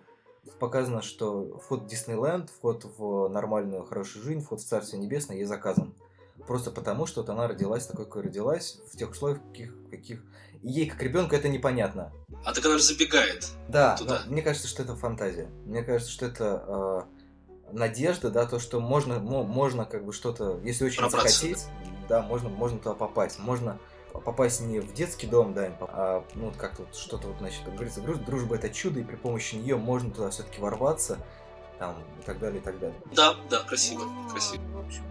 [0.59, 5.45] показано, что вход в Диснейленд, вход в нормальную, хорошую жизнь, вход в Царствие Небесное ей
[5.45, 5.93] заказан.
[6.47, 10.23] Просто потому, что вот она родилась такой, какой родилась, в тех условиях, каких, каких...
[10.63, 12.11] Ей, как ребенку, это непонятно.
[12.45, 13.49] А так она же забегает.
[13.67, 14.21] Да, Туда.
[14.27, 15.49] мне кажется, что это фантазия.
[15.65, 17.05] Мне кажется, что это
[17.67, 21.65] э, надежда, да, то, что можно, мо- можно как бы что-то, если очень Пробраться, захотеть,
[22.07, 23.39] да, можно, можно туда попасть.
[23.39, 23.77] Можно
[24.13, 27.73] попасть не в детский дом, да, а ну вот как-то вот что-то вот, значит, как
[27.73, 31.17] говорится, друж- дружба это чудо, и при помощи нее можно туда все-таки ворваться,
[31.79, 32.95] там, и так далее, и так далее.
[33.13, 34.61] Да, да, красиво, Ну, красиво.
[34.73, 35.03] В общем,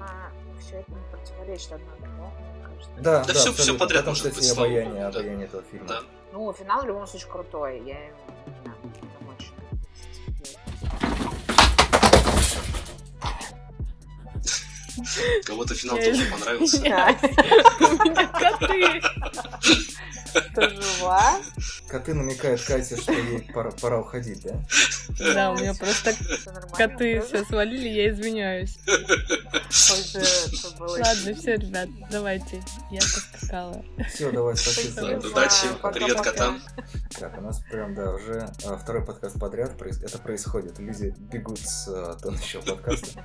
[0.61, 2.32] все это не противоречит одно другому,
[2.87, 3.03] кажется.
[3.03, 3.78] Да, Да всё- всё абсолютно.
[3.78, 5.09] подряд может кстати, быть, слава обаяние, да.
[5.09, 5.87] обаяние этого фильма.
[5.89, 6.01] Да.
[6.33, 7.83] Ну, финал в любом случае крутой.
[7.87, 7.97] Я.
[15.45, 16.83] Кого-то финал тоже понравился.
[16.83, 17.12] Да.
[18.05, 19.03] Меня коты.
[20.55, 21.41] Ты жива?
[21.89, 24.55] Коты намекают Кате, что ей пора, пора уходить, да?
[25.35, 26.14] Да, у меня просто
[26.76, 28.78] коты все свалили, я извиняюсь.
[28.87, 29.61] Да,
[30.80, 32.62] Ладно, все, ребят, давайте.
[32.91, 33.85] Я поскакала.
[34.09, 35.18] Все, давай, спасибо.
[35.18, 36.62] Удачи, привет котам.
[37.18, 40.78] Так, у нас прям, да, уже а, второй подкаст подряд это происходит.
[40.78, 43.22] Люди бегут с а, тонущего подкаста.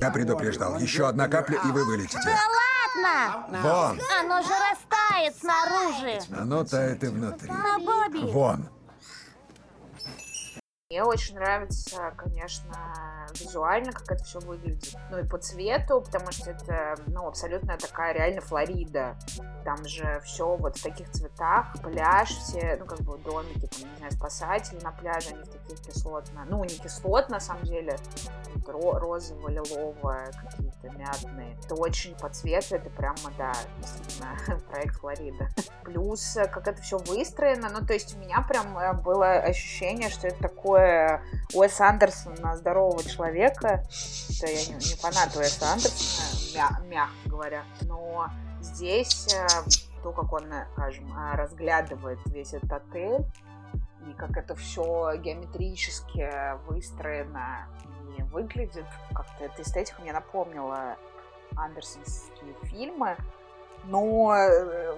[0.00, 0.78] Я предупреждал.
[0.80, 2.18] Еще одна капля, и вы вылетите.
[2.18, 3.46] Ладно!
[3.62, 4.00] Вон!
[4.20, 6.20] Оно же растает снаружи!
[6.36, 7.50] Оно тает и внутри.
[7.50, 8.68] Но, Бобби, Вон!
[10.92, 12.74] Мне очень нравится, конечно,
[13.38, 14.96] визуально, как это все выглядит.
[15.12, 19.16] Ну и по цвету, потому что это, ну, абсолютно такая реально Флорида.
[19.64, 23.96] Там же все вот в таких цветах, пляж, все, ну, как бы домики, там, не
[23.98, 27.96] знаю, спасатели на пляже, они в таких кислотно, ну, не кислот, на самом деле,
[28.56, 31.56] вот ро- розово-лиловое, какие-то мятные.
[31.64, 35.50] Это очень по цвету, это прямо, да, действительно, проект Флорида.
[35.84, 40.26] Плюс, как это все выстроено, ну, то есть у меня прям э, было ощущение, что
[40.26, 40.79] это такое
[41.54, 43.84] Уэс Андерсон на здорового человека.
[44.30, 47.62] Это я не, не фанат Уэса Андерсона, мя- мягко говоря.
[47.82, 48.28] Но
[48.60, 49.46] здесь э,
[50.02, 53.24] то, как он, э, скажем, э, разглядывает весь этот отель,
[54.08, 56.30] и как это все геометрически
[56.66, 57.66] выстроено
[58.16, 60.96] и выглядит, как-то эта эстетика мне напомнила
[61.56, 63.16] андерсонские фильмы,
[63.84, 64.34] но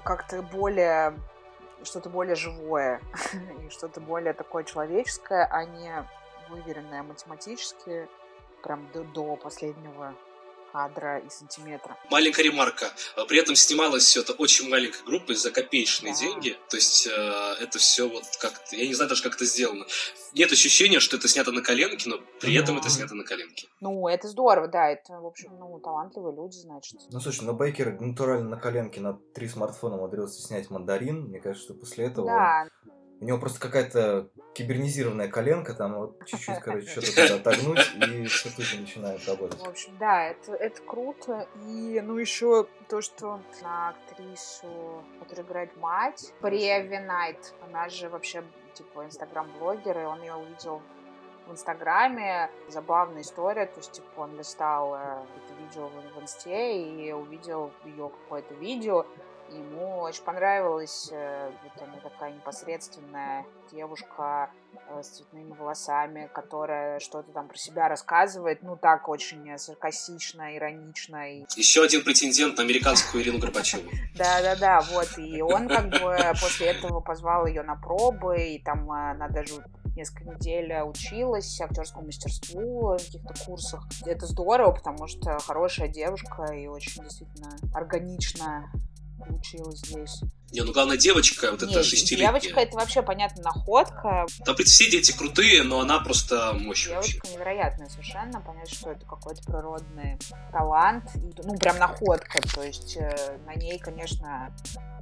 [0.05, 1.15] как-то более
[1.85, 3.01] что-то более живое
[3.65, 6.07] и что-то более такое человеческое, а не
[6.51, 8.09] выверенное математически
[8.63, 10.15] прям до, до последнего
[10.73, 11.97] кадра и сантиметра.
[12.11, 12.91] Маленькая ремарка.
[13.17, 16.19] А При этом снималось все это очень маленькой группой за копеечные Да.
[16.19, 16.57] деньги.
[16.71, 17.11] То есть э,
[17.61, 18.77] это все вот как-то...
[18.77, 19.85] Я не знаю даже, как это сделано.
[20.35, 23.69] Нет ощущения, что это снято на коленке, но при этом это снято на коленке.
[23.81, 26.99] Ну, это здорово, да, это, в общем, ну, талантливые люди, значит.
[27.11, 31.23] Ну, слушай, но Бейкер натурально на коленке на три смартфона умудрился снять мандарин.
[31.29, 32.67] Мне кажется, что после этого Да,
[33.23, 38.51] у него просто какая-то кибернизированная коленка, там вот чуть-уть, короче, что-то туда отогнуть, и все
[38.51, 39.61] тут и начинает работать.
[39.61, 41.47] В общем, да, это, это круто.
[41.69, 48.43] И, ну, еще то, что на актрису, которая играет мать, Преви Найт, она же вообще,
[48.75, 50.83] типа, инстаграм-блогер, и он ее увидел
[51.47, 52.51] в Инстаграме.
[52.69, 57.71] Забавная история, то есть, типа, он листал э, это видео в, в Инсте и увидел
[57.85, 59.07] ее какое-то видео,
[59.53, 64.51] Ему очень понравилась э, вот она такая непосредственная девушка
[64.89, 70.57] э, с цветными волосами, которая что-то там про себя рассказывает, ну так очень э, саркастично,
[70.57, 71.31] иронично.
[71.31, 71.45] И...
[71.57, 73.91] Еще один претендент на американскую Ирину Горбачеву.
[74.17, 79.29] Да-да-да, вот, и он как бы после этого позвал ее на пробы, и там она
[79.29, 79.63] даже
[79.97, 83.87] несколько недель училась актерскому мастерству, на каких-то курсах.
[84.07, 88.71] Это здорово, потому что хорошая девушка и очень действительно органично
[89.27, 90.21] получилось здесь.
[90.53, 92.29] Не, ну главная девочка, вот эта Нет, шестилетняя.
[92.29, 94.27] девочка это вообще понятная находка.
[94.45, 97.13] Там, принципе, все дети крутые, но она просто мощь вообще.
[97.13, 98.41] Девочка невероятная совершенно.
[98.41, 100.19] Понять, что это какой-то природный
[100.53, 101.05] талант.
[101.15, 102.41] Ну, прям находка.
[102.55, 104.55] То есть э, на ней, конечно,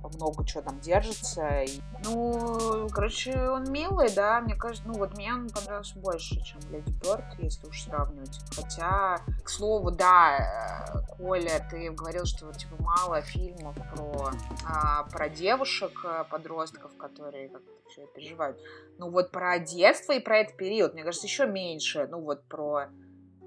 [0.08, 1.62] много чего там держится.
[1.62, 4.40] И, ну, короче, он милый, да.
[4.40, 8.40] Мне кажется, ну вот мне он понравился больше, чем Леди Бёрд, если уж сравнивать.
[8.54, 14.30] Хотя, к слову, да, э, Коля, ты говорил, что вот, типа мало фильмов про,
[14.66, 18.58] а, про девушек, э, подростков, которые как-то все переживают.
[18.98, 22.06] Ну вот про детство и про этот период, мне кажется, еще меньше.
[22.10, 22.88] Ну вот про,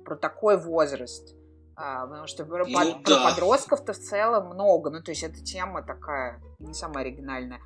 [0.05, 1.35] про такой возраст.
[1.75, 3.29] А, потому что про, Ну под- про да.
[3.29, 4.89] подростков-то в целом много.
[4.91, 7.61] Ну, то есть эта тема такая не самая оригинальная.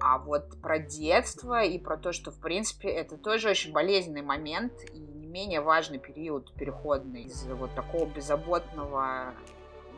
[0.00, 4.72] А вот про детство и про то, что, в принципе, это тоже очень болезненный момент
[4.92, 9.32] и не менее важный период переходный из вот такого беззаботного,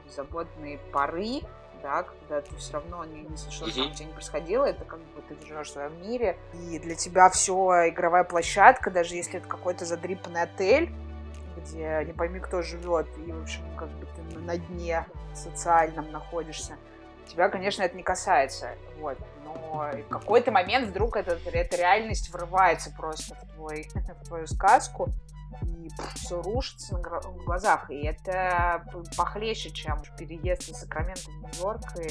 [0.06, 1.40] беззаботной поры,
[1.82, 3.74] да, когда ты все равно не, не что Мгм.
[3.74, 6.94] там у тебя не происходило, это как бы ты живешь в своем мире, и для
[6.94, 10.90] тебя все игровая площадка, даже если это какой-то задрипанный отель,
[11.60, 15.04] где не пойми кто живет, и, в общем, как бы ты на- дне
[15.34, 16.76] социальном находишься.
[17.26, 22.90] Тебя, конечно, это не касается, вот, но в какой-то момент вдруг этот, эта реальность врывается
[22.96, 25.10] просто в, твой, в твою сказку,
[25.62, 27.90] и все рушится на глазах.
[27.90, 28.84] И это
[29.16, 32.10] похлеще, чем переезд из Сакрамента в Нью-Йорк и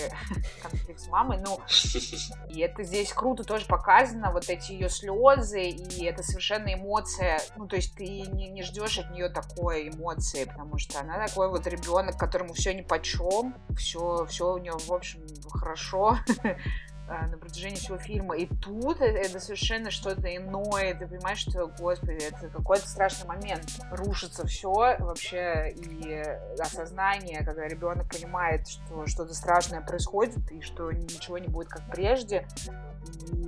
[0.61, 1.39] конфликт с мамой.
[1.39, 1.59] Ну,
[2.49, 7.39] и это здесь круто тоже показано, вот эти ее слезы, и это совершенно эмоция.
[7.55, 11.49] Ну, то есть ты не, не ждешь от нее такой эмоции, потому что она такой
[11.49, 16.17] вот ребенок, которому все ни по чем, все, все у нее, в общем, хорошо
[17.07, 18.35] на протяжении всего фильма.
[18.37, 20.93] И тут это, это совершенно что-то иное.
[20.93, 23.63] Ты понимаешь, что, господи, это какой-то страшный момент.
[23.91, 26.23] Рушится все вообще, и
[26.59, 32.45] осознание, когда ребенок понимает, что что-то страшное происходит, и что ничего не будет как прежде.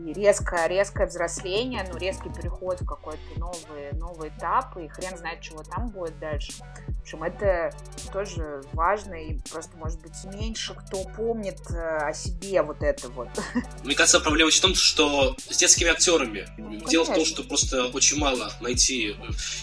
[0.05, 5.41] И резкое, резкое взросление, ну, резкий переход в какой-то новый, новый этап, и хрен знает,
[5.41, 6.51] чего там будет дальше.
[6.97, 7.71] В общем, это
[8.11, 13.29] тоже важно, и просто, может быть, меньше кто помнит э, о себе вот это вот.
[13.83, 16.47] Мне кажется, проблема в том, что с детскими актерами.
[16.89, 19.15] Дело в том, что просто очень мало найти,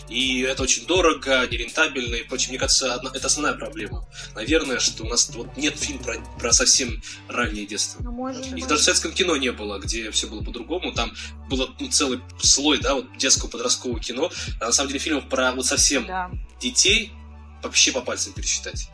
[0.08, 2.50] и это очень дорого, нерентабельно и прочее.
[2.50, 4.06] Мне кажется, одна- это основная проблема.
[4.34, 8.02] Наверное, что у нас вот нет фильма про, про совсем раннее детство.
[8.02, 8.66] Ну, может Их быть.
[8.66, 10.92] даже в советском кино не было, где все было по-другому.
[10.92, 11.12] Там
[11.48, 14.30] было ну, целый слой, да, вот детского подросткового кино.
[14.60, 16.30] А на самом деле фильмов про вот совсем Да.
[16.60, 17.12] детей
[17.62, 18.88] вообще по пальцам пересчитать.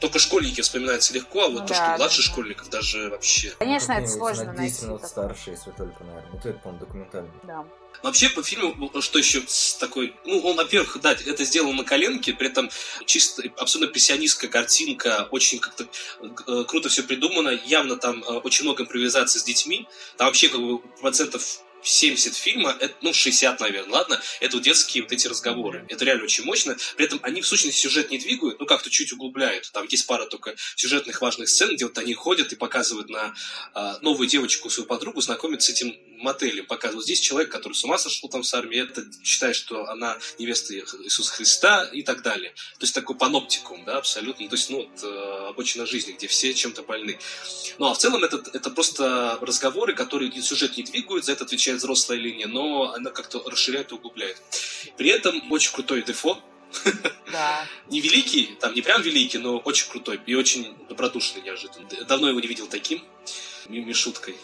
[0.00, 3.50] Только школьники вспоминаются легко, а вот Ну то, да, что младше да, школьников даже вообще.
[3.58, 4.84] Конечно, это Как-нибудь сложно на 10 найти.
[4.86, 6.30] минут старше, если только, наверное.
[6.32, 7.30] Ну, это, по-моему, документальный.
[7.44, 7.64] Да.
[8.02, 10.14] Вообще, по фильму, что еще с такой...
[10.24, 12.70] Ну, он, во-первых, да, это сделано на коленке, при этом
[13.06, 15.86] чисто абсолютно пессионистская картинка, очень как-то
[16.20, 19.86] э, круто все придумано, явно там э, очень много импровизации с детьми,
[20.16, 25.02] там вообще как бы процентов 70 фильма, это, ну, 60, наверное, ладно, это вот детские
[25.02, 25.84] вот эти разговоры.
[25.88, 26.76] Это реально очень мощно.
[26.96, 29.70] При этом они, в сущности, сюжет не двигают, ну, как-то чуть углубляют.
[29.72, 33.34] Там есть пара только сюжетных важных сцен, где вот они ходят и показывают на
[33.74, 36.66] а, новую девочку, свою подругу, знакомиться с этим мотелем.
[36.66, 40.74] Показывают здесь человек, который с ума сошел там с армии, это считает, что она невеста
[40.74, 42.50] Иисуса Христа и так далее.
[42.78, 44.48] То есть такой паноптикум, да, абсолютно.
[44.48, 47.18] То есть, ну, вот, э, обочина жизни, где все чем-то больны.
[47.78, 51.78] Ну, а в целом это, это просто разговоры, которые сюжет не двигают, за это отвечает
[51.78, 54.40] взрослая линия, но она как-то расширяет и углубляет.
[54.96, 56.42] При этом очень крутой дефо,
[57.30, 57.66] Да.
[57.90, 61.86] не великий, там не прям великий, но очень крутой и очень добродушный неожиданно.
[62.06, 63.02] Давно его не видел таким,
[63.68, 64.36] ми- мишуткой,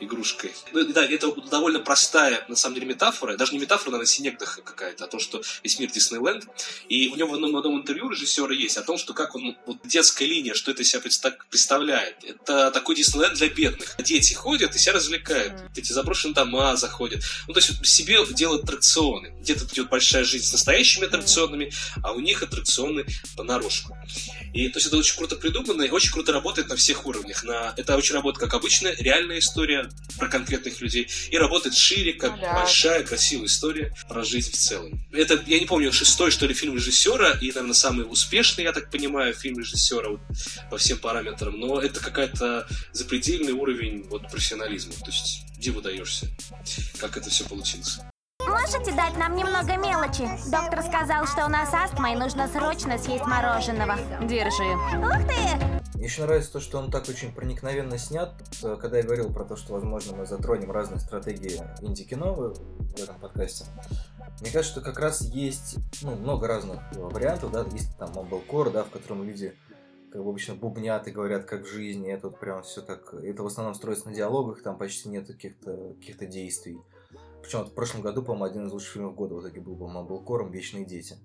[0.00, 0.52] игрушкой.
[0.72, 5.04] Ну, да, это довольно простая, на самом деле, метафора, даже не метафора, наверное, синекдоха какая-то,
[5.04, 6.46] о том, что весь мир Диснейленд.
[6.88, 9.56] И у него в одном, в одном интервью режиссера есть о том, что как он,
[9.66, 12.16] вот детская линия, что это себя представ- представляет.
[12.24, 13.96] Это такой Диснейленд для бедных.
[13.98, 15.54] Дети ходят и себя развлекают.
[15.54, 15.70] Мгм.
[15.76, 17.22] Эти заброшенные дома заходят.
[17.48, 19.34] Ну, то есть себе делают аттракционы.
[19.40, 21.72] Где-то идет большая жизнь с настоящими аттракционами,
[22.02, 23.96] а у них аттракционы понарошку.
[24.52, 27.44] И то есть это очень круто придумано и очень круто работает на всех уровнях.
[27.44, 27.74] На...
[27.76, 29.85] Это очень работает как обычная реальная история
[30.18, 32.54] про конкретных людей, и работает шире, как Ну да.
[32.54, 35.00] большая красивая история про жизнь в целом.
[35.12, 38.90] Это, я не помню, шестой, что ли, фильм режиссера, и, наверное, самый успешный, я так
[38.90, 40.20] понимаю, фильм режиссера вот,
[40.70, 44.92] по всем параметрам, но это какая-то запредельный уровень вот, профессионализма.
[44.94, 46.28] То есть диву даешься,
[46.98, 47.98] как это все получилось.
[48.58, 50.26] Можете дать нам немного мелочи?
[50.50, 53.96] Доктор сказал, что у нас астма и нужно срочно съесть мороженого.
[54.22, 54.64] Держи.
[54.98, 55.94] Ух ты!
[55.94, 58.32] Мне еще нравится то, что он так очень проникновенно снят.
[58.62, 63.20] Вот, Когда я говорил про то, что, возможно, мы затронем разные стратегии инди-кино в этом
[63.20, 63.66] подкасте,
[64.40, 68.70] мне кажется, что как раз есть ну, много разных э, вариантов, да, есть там Mumblecore,
[68.70, 69.54] да, в котором люди
[70.10, 73.42] как бы обычно бубнят и говорят, как в жизни, это вот прям все так, это
[73.42, 76.80] в основном строится на диалогах, там почти нет каких-то каких действий.
[77.46, 79.84] Причем вот в прошлом году, по-моему, один из лучших фильмов года в итоге был по
[79.84, 81.16] Mumblecore «Вечные дети».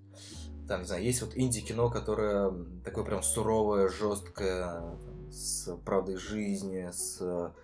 [0.68, 2.52] Там, не знаю, есть вот инди-кино, которое
[2.84, 4.84] такое прям суровое, жесткое,
[5.32, 7.16] с правдой жизни, с,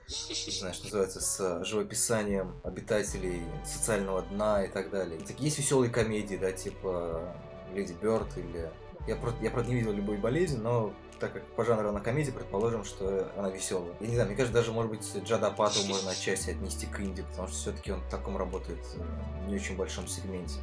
[0.09, 5.21] что называется, с живописанием обитателей социального дна и так далее.
[5.21, 7.33] Так есть веселые комедии, да, типа
[7.73, 8.73] Леди Бёрд или...
[9.07, 12.33] Я, про- я правда, не видел любой болезни, но так как по жанру она комедия,
[12.33, 13.93] предположим, что она веселая.
[14.01, 17.23] Я не знаю, мне кажется, даже, может быть, Джада Апатова можно отчасти отнести к инди,
[17.23, 20.61] потому что все-таки он в таком работает э, не очень большом сегменте.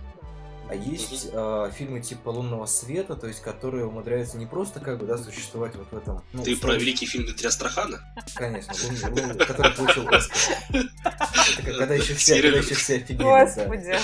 [0.68, 5.06] А есть э, фильмы типа «Лунного света», то есть которые умудряются не просто как бы,
[5.06, 6.24] да, существовать вот в этом...
[6.34, 8.00] ну, Ты про условно- великий фильм Дмитрия Астрахана?
[8.34, 10.40] Конечно, «Лунный- лунный», который получил Оскар.
[10.74, 13.46] Это как- когда еще все, когда еще все офигели, да.
[13.46, 14.00] Господи,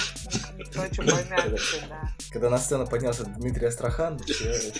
[0.76, 2.02] ночью помянутый, да.
[2.32, 4.72] Когда на сцену поднялся Дмитрий Астрахан, все-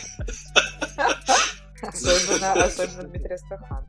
[1.82, 3.86] Особенно, особенно Дмитрий Астрахан.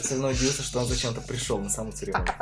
[0.00, 2.34] особенно удивился, что он зачем-то пришел на саму церемонию.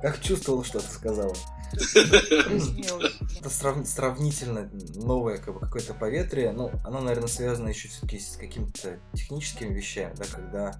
[0.00, 1.34] Как чувствовал, что ты сказал.
[1.72, 6.52] Это срав- сравнительно новое как бы, какое-то поветрие.
[6.52, 10.78] Ну, оно, наверное, связано еще все-таки с какими-то техническими вещами, да, когда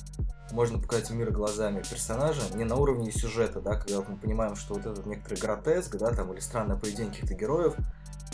[0.51, 4.75] можно показать мир глазами персонажа, не на уровне сюжета, да, когда вот мы понимаем, что
[4.75, 7.75] вот этот некоторый гротеск, да, там, или странное поведение каких-то героев,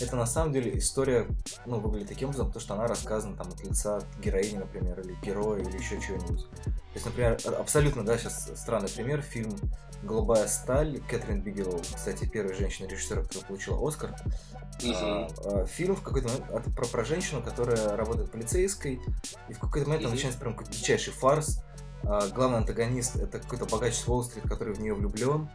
[0.00, 1.26] это на самом деле история,
[1.66, 5.60] ну, выглядит таким образом, потому что она рассказана там от лица героини, например, или героя,
[5.62, 6.46] или еще чего-нибудь.
[6.64, 9.56] То есть, например, а- абсолютно, да, сейчас странный пример, фильм
[10.02, 14.14] «Голубая сталь» Кэтрин Бигелоу, кстати, первая женщина-режиссер, которая получила Оскар.
[14.84, 19.00] А, а, фильм в какой-то момент про, про женщину, которая работает полицейской,
[19.48, 20.12] и в какой-то момент Мгм.
[20.12, 21.62] начинается прям какой-то дичайший фарс.
[22.02, 25.48] А, главный антагонист это какой-то богач с Уолл-стрит, который в нее влюблен.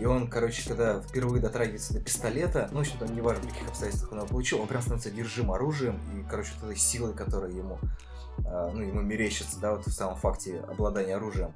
[0.00, 3.68] И он, короче, когда впервые дотрагивается до пистолета, ну, в общем-то, не важно, в каких
[3.68, 7.50] обстоятельствах он его получил, он прям становится одержим оружием и, короче, вот этой силой, которая
[7.50, 7.78] ему,
[8.46, 11.52] а, ну, ему мерещится, да, вот в самом факте обладания оружием.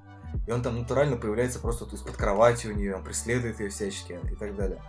[0.47, 4.19] И он там натурально появляется просто вот из-под кровати у нее, он преследует ее всячески
[4.31, 4.83] и так далее.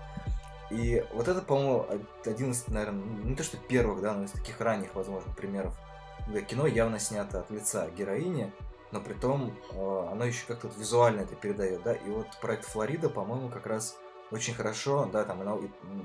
[0.72, 1.86] И вот это, по-моему,
[2.26, 5.78] один из, наверное, ну, не то что первых, да, но из таких ранних, возможно, примеров,
[6.26, 8.52] когда кино явно снято от лица героини,
[8.94, 12.66] но при том э, оно еще как-то вот визуально это передает, да, и вот проект
[12.66, 13.98] Флорида, по-моему, как раз
[14.32, 15.60] очень хорошо, да, там, на,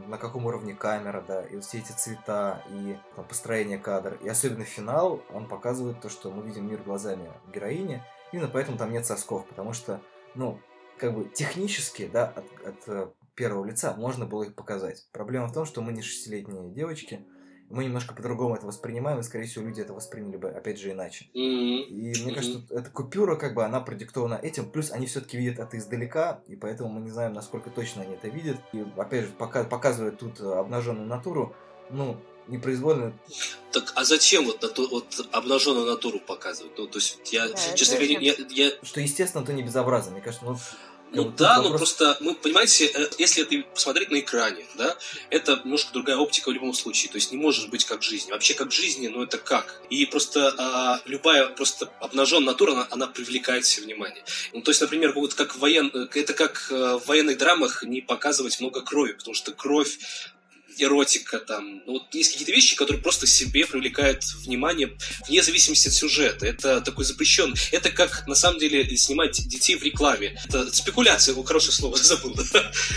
[0.07, 4.65] на каком уровне камера, да, и все эти цвета, и там, построение кадра, и особенно
[4.65, 9.47] финал, он показывает то, что мы видим мир глазами героини, именно поэтому там нет сосков,
[9.47, 10.01] потому что,
[10.35, 10.59] ну,
[10.99, 15.07] как бы технически, да, от, от э, первого лица можно было их показать.
[15.13, 17.25] Проблема в том, что мы не шестилетние девочки,
[17.71, 21.27] мы немножко по-другому это воспринимаем, и, скорее всего, люди это восприняли бы, опять же, иначе.
[21.35, 21.85] Мгм.
[21.89, 22.35] И мне Мгм.
[22.35, 26.43] кажется, что эта купюра, как бы, она продиктована этим, плюс они все-таки видят это издалека,
[26.47, 28.57] и поэтому мы не знаем, насколько точно они это видят.
[28.73, 31.55] И, опять же, пока, показывая тут обнаженную натуру,
[31.91, 33.13] ну, непроизвольно
[33.73, 36.73] Так, а зачем вот, нату- вот обнаженную натуру показывать?
[36.79, 40.13] Ну, то есть, я, Да, честно говоря, я, я, что, естественно, то не безобразно.
[40.13, 40.57] Мне кажется, ну,
[41.13, 44.97] Ну вот да, но просто, мы, понимаете, э, если это посмотреть на экране, да,
[45.31, 47.11] это немножко другая оптика в любом случае.
[47.11, 48.31] То есть не может быть как в жизни.
[48.31, 49.81] Вообще как жизни, но это как?
[49.89, 54.23] И просто а, любая просто обнаженная натура, она, она привлекает все внимание.
[54.53, 55.91] Ну, то есть, например, вот как воен...
[55.95, 59.99] э, это как э, в военных драмах не показывать много крови, потому что кровь
[60.83, 61.83] эротика там.
[61.87, 64.97] Ну, вот есть какие-то вещи, которые просто себе привлекают внимание
[65.29, 66.47] вне зависимости от сюжета.
[66.47, 67.55] Это такой запрещен.
[67.73, 70.39] Это как, на самом деле, снимать детей в рекламе.
[70.47, 72.37] Это спекуляция, о, хорошее слово забыл.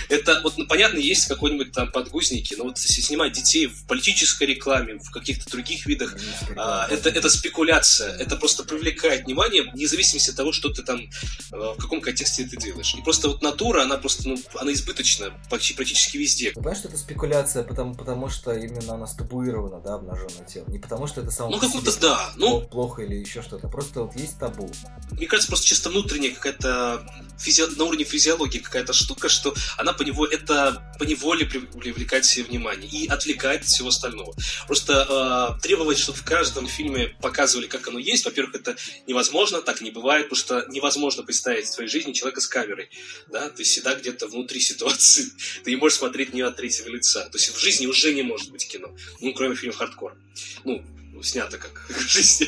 [0.09, 4.43] Это, вот, ну, понятно, есть какой-нибудь там подгузники, но вот если снимать детей в политической
[4.45, 6.15] рекламе, в каких-то других видах,
[6.55, 10.99] а, это, это спекуляция, это просто привлекает внимание, вне зависимости от того, что ты там,
[10.99, 12.93] э, в каком контексте ты делаешь.
[12.97, 16.49] И просто вот натура, она просто, ну, она избыточна почти, практически везде.
[16.49, 20.65] Ты понимаешь, что это спекуляция, потому, потому что именно она стабуирована, да, обнаженное тело.
[20.67, 23.67] Не потому что это само Ну, как будто да, ну- плохо- или еще что-то.
[23.69, 24.69] Просто вот есть табу.
[25.11, 27.01] Мне кажется, просто чисто внутренняя какая-то
[27.39, 32.25] физи- на уровне физиологии какая-то штука, что она по него это по неволе при- привлекает
[32.25, 34.33] себе внимание и отвлекает от всего остального.
[34.67, 38.75] Просто э, требовать, чтобы в каждом фильме показывали, как оно есть, во-первых, это
[39.07, 42.89] невозможно, так не бывает, потому что невозможно представить в своей жизни человека с камерой.
[43.31, 43.49] Да?
[43.49, 45.25] Ты всегда где-то внутри ситуации.
[45.63, 47.21] Ты не можешь смотреть не от третьего лица.
[47.29, 48.89] То есть жизни уже не может быть кино.
[49.19, 50.15] Ну, кроме фильма «Хардкор».
[50.63, 50.83] Ну,
[51.23, 52.47] снято как в жизни.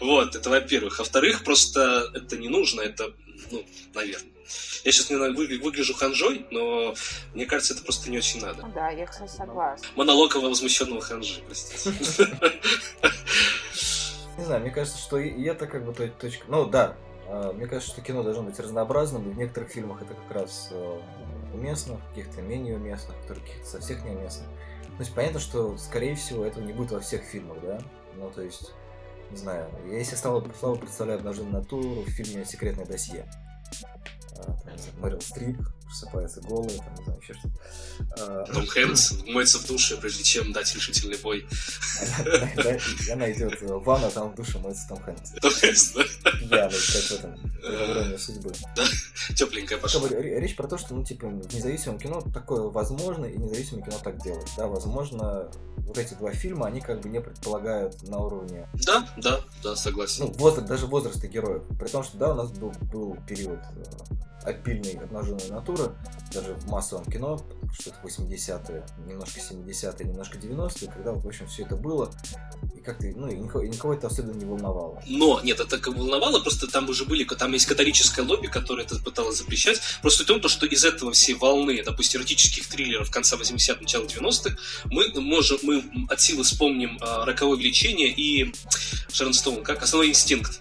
[0.00, 0.98] Вот, это во-первых.
[0.98, 3.12] Во-вторых, просто это не нужно, это,
[3.50, 3.64] ну,
[3.94, 4.32] наверное.
[4.84, 5.16] Я сейчас не
[5.58, 6.94] выгляжу ханжой, но
[7.34, 8.62] мне кажется, это просто не очень надо.
[8.62, 9.86] Ну да, я, кстати, согласна.
[9.96, 11.92] Монолог возмущенного ханжи, простите.
[14.38, 16.44] Не знаю, мне кажется, что и это как бы то- точка...
[16.48, 20.14] Ну да, э, мне кажется, что кино должно быть разнообразным, и в некоторых фильмах это
[20.14, 20.68] как раз
[21.52, 24.44] уместно, в каких-то менее уместно, в которых каких-то совсем не уместно.
[24.82, 27.80] То есть понятно, что, скорее всего, этого не будет во всех фильмах, да?
[28.16, 28.72] Ну, то есть,
[29.30, 33.30] не знаю, я если снова, снова представляю обнаженную натуру в фильме «Секретное досье».
[34.38, 37.54] А, там, Мэрил Стрип просыпается голый, там, не знаю, еще что-то.
[38.20, 41.46] А, Том Хэнкс моется в душе, прежде чем дать решительный бой.
[42.18, 45.30] она- да, и Она идет в ванну, а там в душе моется Том Хэнкс.
[45.40, 46.02] Том Хэнкс, да?
[46.38, 48.52] Пьяный, как в этом, «Ирония судьбы».
[49.36, 50.08] Тепленькая Как пошла.
[50.08, 54.22] Речь про то, что, ну, типа, в независимом кино такое возможно, и независимое кино так
[54.22, 54.46] делает.
[54.56, 59.40] Да, возможно, вот эти два фильма, они как бы не предполагают на уровне, Да, да,
[59.62, 60.26] да, согласен.
[60.26, 61.62] ну, возраст, даже возраста героев.
[61.78, 63.58] При том, что, да, у нас был, был период
[64.44, 65.92] э, обильной обнаженной натуры,
[66.32, 67.40] даже в массовом кино,
[67.72, 72.10] что это 80-е, немножко 70-е, немножко 90-е, когда, в общем, все это было,
[72.76, 75.02] и как-то, ну, и никого, и никого это особенно не волновало.
[75.06, 78.98] Но, нет, это как волновало, просто там уже были, там есть католическое лобби, которое это
[78.98, 79.80] пыталось запрещать.
[80.02, 84.04] Просто в том, то, что из этого всей волны, допустим, эротических триллеров конца 80-х, начала
[84.04, 88.52] 90-х, мы можем, мы от силы вспомним а, «Роковое влечение» и
[89.12, 90.60] Шерон Стоун, как «Основной инстинкт».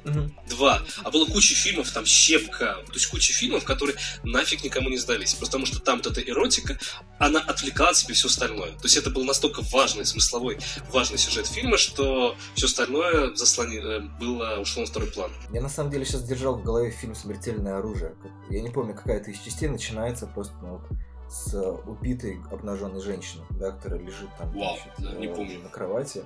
[0.50, 0.82] Два.
[1.04, 3.77] А было куча фильмов, там «Щепка», то есть куча фильмов, которые
[4.24, 6.78] нафиг никому не сдались, потому что там вот эта эротика,
[7.20, 8.72] она отвлекала от себя все остальное.
[8.72, 10.58] То есть это был настолько важный, смысловой,
[10.92, 13.78] важный сюжет фильма, что все остальное заслони...
[13.78, 15.32] э, было, ушло на второй план.
[15.52, 18.16] Я на самом деле сейчас держал в голове фильм «Смертельное оружие».
[18.50, 20.84] Я не помню, какая-то из частей начинается просто ну, вот,
[21.30, 21.54] с
[21.86, 25.60] убитой обнаженной женщины, да, которая лежит там Вау, значит, да, не э, помню.
[25.60, 26.24] на кровати,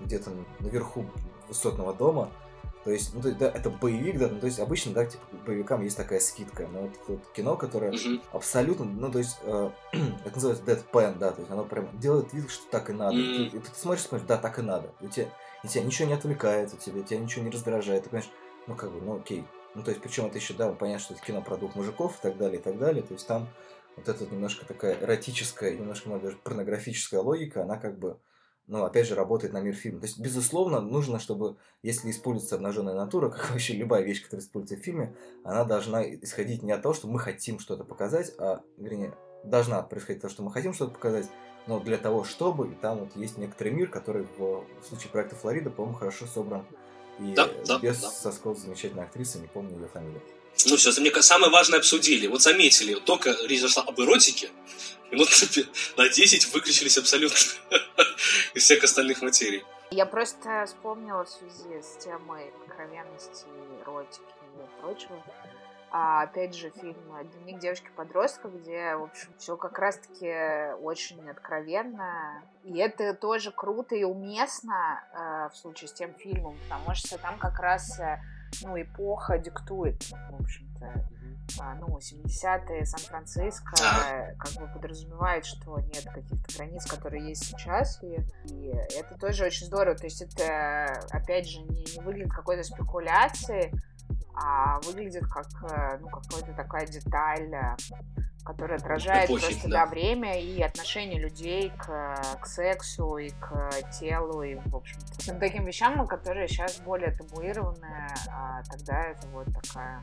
[0.00, 1.06] где-то наверху
[1.48, 2.30] высотного дома.
[2.88, 5.82] То есть, ну, то да, это боевик, да, ну, то есть обычно, да, типа, боевикам
[5.82, 8.22] есть такая скидка, но вот, вот кино, которое Мгм.
[8.32, 9.70] абсолютно, ну, то есть, э,
[10.24, 13.20] это называется deadpan, да, то есть оно прям делает вид, что так и надо.
[13.20, 13.50] И Мгм.
[13.50, 14.94] ты, и ты смотришь, смотришь, да, так и надо.
[15.02, 15.28] И тебя,
[15.62, 18.32] и тебя ничего не отвлекает, у тебя, тебя ничего не раздражает, ты понимаешь,
[18.66, 19.46] ну, как бы, ну, окей.
[19.74, 22.22] Ну, то есть, причем это еще, да, понятно, что это кино про двух мужиков и
[22.22, 23.50] так далее, и так далее, то есть там
[23.96, 28.18] вот эта немножко такая эротическая, немножко, может, даже порнографическая логика, она как бы,
[28.68, 30.00] ну, опять же, работает на мир фильма.
[30.00, 34.76] То есть, безусловно, нужно, чтобы, если используется обнаженная натура, как вообще любая вещь, которая используется
[34.76, 39.14] в фильме, она должна исходить не от того, что мы хотим что-то показать, а, вернее,
[39.42, 41.28] должна происходить то, что мы хотим что-то показать,
[41.66, 45.34] но для того, чтобы, и там вот есть некоторый мир, который в, в случае проекта
[45.36, 46.64] Флорида, по-моему, хорошо собран.
[47.18, 48.10] И Да, да, без да.
[48.10, 50.22] сосков замечательной актрисы, не помню ее фамилию.
[50.66, 52.26] Ну все, мне кажется, самое важное обсудили.
[52.26, 54.50] Вот заметили, только речь зашла об эротике,
[55.10, 55.28] минут
[55.96, 57.36] на 10 выключились абсолютно
[58.54, 59.64] из всех остальных материй.
[59.90, 63.46] Я просто вспомнила в связи с темой откровенности,
[63.82, 65.22] эротики и прочего.
[65.90, 72.42] А, опять же, фильм «Дневник девочки-подростка», где, в общем, все как раз-таки очень откровенно.
[72.64, 77.38] И это тоже круто и уместно э, в случае с тем фильмом, потому что там
[77.38, 78.18] как раз, э,
[78.62, 81.08] ну, эпоха диктует, в общем-то,
[81.60, 88.02] а, ну, 70-е Сан-Франциско э, как бы подразумевает, что нет каких-то границ, которые есть сейчас,
[88.02, 89.96] и, и это тоже очень здорово.
[89.96, 93.72] То есть это, опять же, не, не выглядит какой-то спекуляцией,
[94.34, 97.50] а выглядит как, э, ну, какая-то такая деталь,
[98.44, 99.84] которая отражает Эпохи, просто, да.
[99.84, 105.38] да, время и отношение людей к, к сексу и к телу, и, в общем всем
[105.38, 110.00] таким вещам, которые сейчас более табуированы, а тогда это вот такая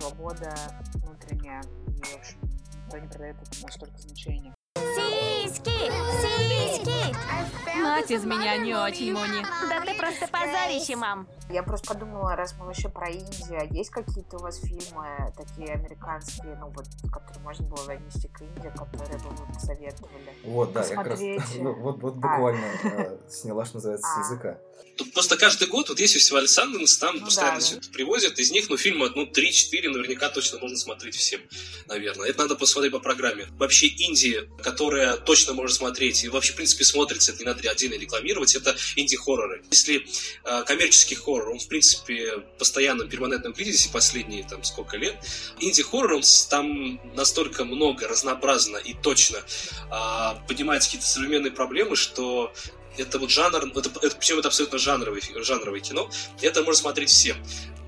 [0.00, 0.54] свобода
[0.94, 2.38] внутренняя, и, в общем,
[2.84, 4.54] никто не придает этому столько значения.
[5.52, 5.92] Сиськи!
[6.22, 7.16] Сиськи!
[7.82, 9.44] Мать из меня не очень, Мони.
[9.68, 11.26] Да ты просто позорище, мам.
[11.50, 15.72] Я просто подумала, раз мы вообще про Индию, а есть какие-то у вас фильмы такие
[15.74, 20.34] американские, ну вот, которые можно было отнести к Индии, которые бы вы посоветовали?
[20.44, 21.62] Вот, да, я как раз Посмотрите.
[21.62, 22.16] ну, вот, вот А.
[22.16, 24.20] буквально э, сняла, что называется, с А.
[24.20, 24.58] языка.
[24.96, 27.80] Тут просто каждый год вот есть фестиваль Санденс, там Ну постоянно да, все да.
[27.80, 31.40] это привозят, из них, ну, фильма, ну, 3-4 наверняка точно можно смотреть всем,
[31.86, 32.28] наверное.
[32.28, 33.46] Это надо посмотреть по программе.
[33.58, 37.94] Вообще, Индия, которая точно можно смотреть, и вообще, в принципе, смотрится, это не надо отдельно
[37.94, 39.62] рекламировать, это инди-хорроры.
[39.70, 40.06] Если
[40.44, 45.16] э, коммерческий хоррор, он, в принципе, в постоянном перманентном кризисе последние, там, сколько лет,
[45.58, 49.38] инди-хоррор, он там настолько много, разнообразно и точно
[49.90, 52.52] а, поднимает какие-то современные проблемы, что
[52.96, 57.36] это вот жанр, это, это- причем это абсолютно жанровый, жанровое кино, это можно смотреть всем.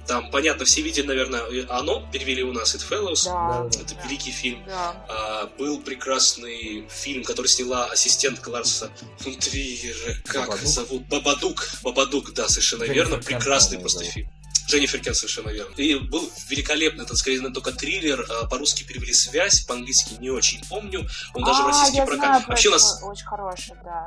[0.06, 4.02] Там, понятно, все видели, наверное, оно, перевели у нас It Fellows, Да, Да, это да.
[4.04, 4.62] великий фильм.
[4.66, 5.06] Да.
[5.08, 10.66] А, был прекрасный фильм, который сняла ассистентка Ларса фон Триера, как Бабадук?
[10.68, 11.02] зовут?
[11.08, 11.68] Бабадук.
[11.82, 13.16] Бабадук, да, совершенно Дженнифер верно.
[13.22, 14.12] Прекрасный просто зовут.
[14.14, 14.30] фильм.
[14.66, 15.74] Дженнифер Кен, совершенно верно.
[15.76, 21.06] И был великолепный, это скорее только триллер, а, по-русски перевели «Связь», по-английски не очень помню,
[21.34, 22.46] он даже в А, российский я прокат.
[22.48, 24.06] Вообще у нас очень хороший, да.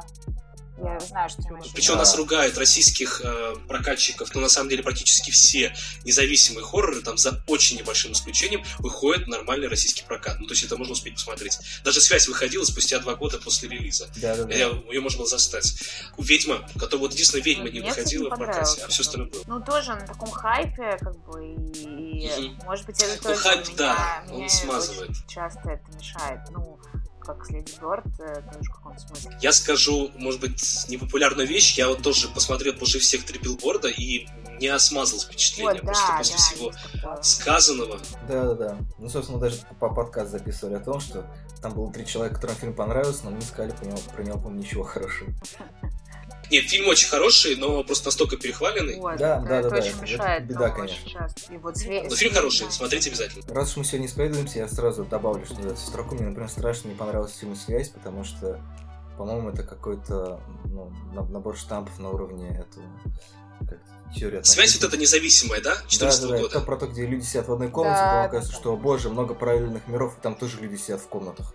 [0.78, 1.74] Я знаю, что ты в.
[1.74, 2.00] Причем Да.
[2.00, 5.74] нас ругают российских э, прокатчиков, но на самом деле практически все
[6.04, 10.40] независимые хорроры, там за очень небольшим исключением, выходит нормальный российский прокат.
[10.40, 11.58] Ну, то есть это можно успеть посмотреть.
[11.84, 14.08] Даже «Связь» выходила спустя два года после релиза.
[14.18, 14.54] Да, да, да.
[14.54, 15.74] Ее можно было застать.
[16.18, 19.44] «Ведьма», которая вот единственная «Ведьма» не выходила не в прокате, а все остальное было.
[19.48, 23.78] Ну, тоже на таком хайпе, как бы, и, может быть, это Ну, тоже хайп, меня,
[23.78, 25.10] да, он смазывает.
[25.12, 26.42] очень часто это мешает.
[26.52, 26.80] Ну,
[27.34, 29.38] как с Леди Бёрд, тоже в каком-то смысле.
[29.42, 31.78] Я скажу, может быть, непопулярную вещь.
[31.78, 34.28] Я вот тоже посмотрел позже всех три билборда и
[34.60, 35.76] не смазал впечатление.
[35.76, 37.24] Вот, Просто да, после да, всего такое.
[37.24, 38.00] сказанного.
[38.28, 38.78] Да, да, да.
[38.98, 41.26] Ну, собственно, даже по подкаст записывали о том, что
[41.62, 44.38] там было три человека, которым фильм понравился, но мы не сказали про него, про него
[44.38, 45.32] по-моему, ничего хорошего.
[46.50, 48.98] Нет, фильм очень хороший, но просто настолько перехваленный.
[49.00, 50.98] Вот, Да, это, да, это да, да, очень это мешает, беда, ну, конечно.
[51.06, 51.54] очень часто.
[51.54, 53.44] И вот све- Но фильм хороший, смотрите обязательно.
[53.54, 56.96] Раз уж мы сегодня исповедуемся, я сразу добавлю, что в строку мне, например, страшно не
[56.96, 58.62] понравился фильм «Связь», потому что,
[59.18, 62.86] по-моему, это какой-то ну, на- набор штампов на уровне этого...
[63.68, 63.80] Как
[64.16, 65.76] теория Связь вот это независимая, да?
[65.76, 66.48] Да, 14 да, да, года.
[66.58, 68.60] это про то, где люди сидят в одной комнате, Да, потом да, оказывается, да.
[68.60, 71.54] что, боже, много параллельных миров, и там тоже люди сидят в комнатах.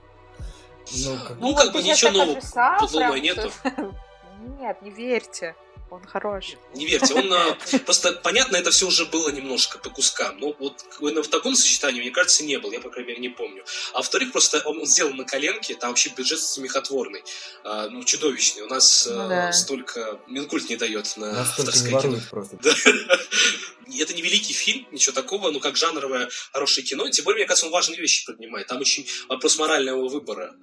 [0.93, 1.39] Ну, как...
[1.41, 2.41] Ну, как бы щас ничего нового
[2.81, 3.51] под луной прям, нету.
[4.43, 5.55] Нет, не верьте.
[5.93, 6.57] Он хороший.
[6.75, 10.39] Не верьте, он а, просто понятно, это все уже было немножко по кускам.
[10.39, 12.73] Но вот именно в таком сочетании, мне кажется, не было.
[12.73, 13.63] Я, по крайней мере, не помню.
[13.93, 17.23] А во-вторых, просто он, сделан на коленке, там вообще бюджет смехотворный,
[17.65, 18.63] а, ну, чудовищный.
[18.63, 19.53] У нас Ну а, да.
[19.53, 22.19] столько Минкульт не дает на авторское кино.
[22.31, 22.57] просто.
[23.95, 27.07] Это не великий фильм, ничего такого, но как жанровое хорошее кино.
[27.11, 28.67] Тем более, мне кажется, он важные вещи поднимает.
[28.67, 30.55] Там очень вопрос морального выбора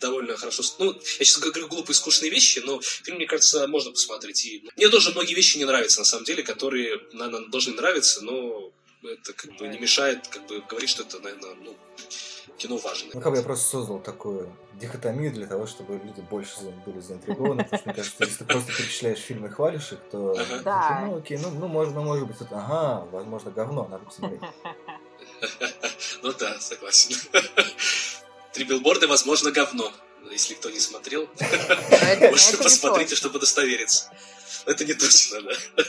[0.00, 0.62] довольно хорошо.
[0.78, 4.46] Ну, я сейчас говорю глупые, скучные вещи, но фильм, мне кажется, можно посмотреть.
[4.46, 8.70] И мне тоже многие вещи не нравятся, на самом деле, которые, наверное, должны нравиться, но
[9.02, 11.76] это как бы не мешает как бы говорить, что это, наверное, ну,
[12.58, 13.10] кино важное.
[13.14, 17.64] Ну, как бы я просто создал такую дихотомию для того, чтобы люди больше были заинтригованы,
[17.64, 21.04] потому что, мне кажется, если ты просто перечисляешь фильмы и хвалишь их, то Да.
[21.06, 24.40] ну окей, ну, ну, может, ну, может быть, это, ага, возможно, говно, надо посмотреть.
[26.22, 27.16] Ну да, согласен.
[28.52, 29.90] Три билборда, возможно, говно.
[30.30, 34.10] Если кто не смотрел, не посмотрите, чтобы удостовериться.
[34.66, 35.84] Это не точно, да.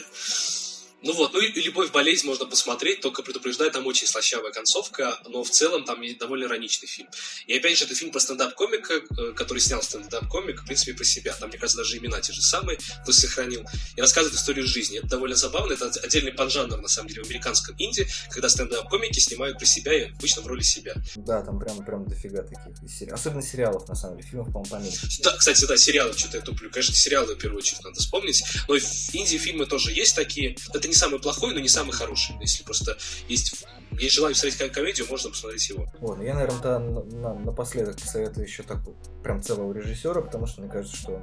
[1.04, 5.44] Ну вот, ну и «Любовь, болезнь» можно посмотреть, только предупреждаю, там очень слащавая концовка, но
[5.44, 7.10] в целом там есть довольно ироничный фильм.
[7.48, 11.34] И опять же, это фильм про стендап-комика, э, который снял стендап-комик, в принципе, про себя.
[11.34, 13.66] Там, мне кажется, даже имена те же самые, кто сохранил.
[13.96, 15.00] И рассказывает историю жизни.
[15.00, 19.58] Это довольно забавно, это отдельный поджанр, на самом деле, в американском инди, когда стендап-комики снимают
[19.58, 20.94] про себя и обычно в роли себя.
[21.16, 25.08] Да, там прям, прям дофига таких сери- Особенно сериалов, на самом деле, фильмов, по-моему, поменьше.
[25.24, 26.70] Да, кстати, да, сериалы, что-то я туплю.
[26.70, 28.44] Конечно, сериалы в первую очередь надо вспомнить.
[28.68, 30.56] Но в инди-фильмы тоже есть такие.
[30.74, 32.36] Это не самый плохой, но не самый хороший.
[32.42, 32.98] Если просто
[33.30, 35.88] есть, есть желание посмотреть ко- комедию, можно посмотреть его.
[36.00, 40.62] Вот, я, наверное, да, на- на- напоследок посоветую еще такой прям целого режиссера, потому что
[40.62, 41.22] мне кажется, что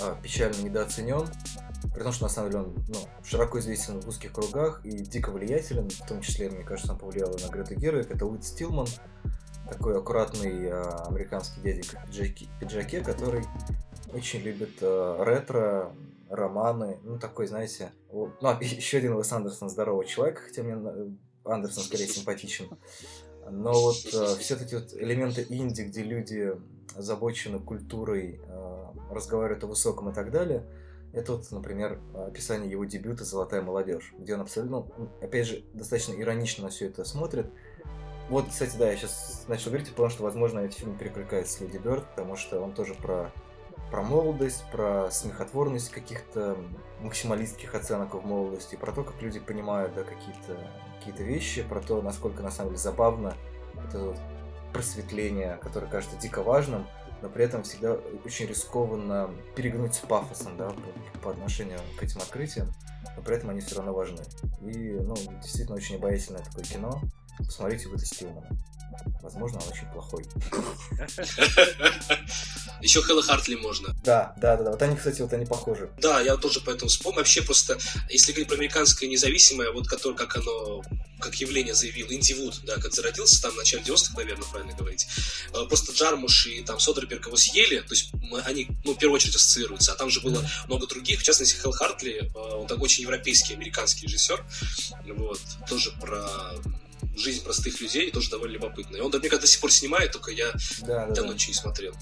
[0.00, 1.26] а, печально недооценен.
[1.92, 5.30] При том, что на самом деле он ну, широко известен в узких кругах и дико
[5.30, 8.10] влиятелен, в том числе, мне кажется, он повлиял на Грету Гервик.
[8.12, 8.86] Это Уит Стилман,
[9.68, 13.44] такой аккуратный а, американский дяденька в пиджаке, который
[14.12, 15.92] очень любит а, ретро,
[16.28, 21.84] романы, ну такой, знаете, ну, еще один Уэс Андерсон здоровый человек, хотя мне на- Андерсон
[21.84, 22.68] скорее симпатичен.
[23.50, 26.56] Но вот все эти вот элементы инди, где люди
[26.96, 30.64] озабочены культурой, э, разговаривают о высоком и так далее,
[31.12, 36.12] это вот, например, описание его дебюта «Золотая молодежь», где он абсолютно, ну, опять же, достаточно
[36.14, 37.46] иронично на все это смотрит.
[38.28, 41.78] Вот, кстати, да, я сейчас начал говорить, потому что, возможно, этот фильм перекликается с Леди
[41.78, 43.32] Бёрд, потому что он тоже про,
[43.90, 46.56] про молодость, про смехотворность каких-то
[47.00, 50.58] максималистских оценок в молодости, про то, как люди понимают да, какие-то
[50.98, 53.34] какие вещи, про то, насколько на самом деле забавно
[53.88, 54.18] это вот
[54.72, 56.86] просветление, которое кажется дико важным,
[57.22, 62.20] но при этом всегда очень рискованно перегнуть с пафосом, да, по, по отношению к этим
[62.20, 62.68] открытиям,
[63.16, 64.22] но при этом они все равно важны.
[64.60, 67.00] И, ну, действительно очень обаятельное такое кино.
[67.38, 68.48] Посмотрите Уита Стилмана.
[69.22, 70.24] Возможно, он очень плохой.
[72.82, 73.94] Еще Хэлла Хартли можно.
[74.04, 74.70] Да, да, да, да.
[74.72, 75.90] Вот они, кстати, вот они похожи.
[75.98, 77.18] Да, я тоже поэтому вспомнил.
[77.18, 77.78] Вообще просто,
[78.10, 80.82] если говорить про американское независимое, вот которое, как оно,
[81.18, 85.06] как явление заявил, Индивуд, да, как зародился там в начале 90-х, наверное, правильно говорить.
[85.54, 88.12] Э, Просто Джармуш и там Содерберг его съели, то есть
[88.44, 91.72] они, ну, в первую очередь ассоциируются, а там же было много других, в частности, Хелл
[91.72, 94.44] Хартли, э, он такой очень европейский, американский режиссер,
[95.16, 96.54] вот, тоже про
[97.16, 98.96] жизнь простых людей, тоже довольно любопытно.
[98.96, 101.34] И он, мне кажется, до сих пор снимает, только я Да, да, давно да.
[101.34, 101.94] ничего не смотрел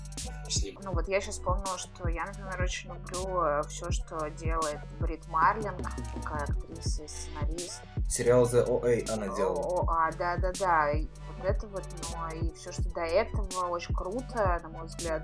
[0.48, 0.78] с ним.
[0.82, 5.88] Ну вот я сейчас вспомнила, что я, например, очень люблю все, что делает Брит Марлинг,
[6.14, 7.80] такая актриса и сценарист.
[8.08, 9.60] Сериал The OA она делала.
[9.60, 10.90] О, а, да, да, да.
[10.92, 15.22] И вот это вот, но и все, что до этого, очень круто, на мой взгляд.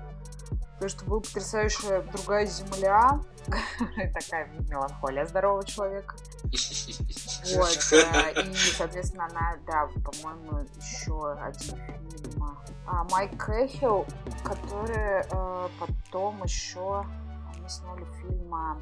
[0.73, 3.19] Потому что была потрясающая другая земля.
[4.13, 6.15] Такая меланхолия здорового человека.
[6.43, 7.71] Вот.
[8.45, 12.57] И, соответственно, она, да, по-моему, еще один фильм.
[12.87, 14.05] А, Майк Кэхилл,
[14.43, 17.05] который э, потом еще
[17.55, 18.77] они сняли фильм а,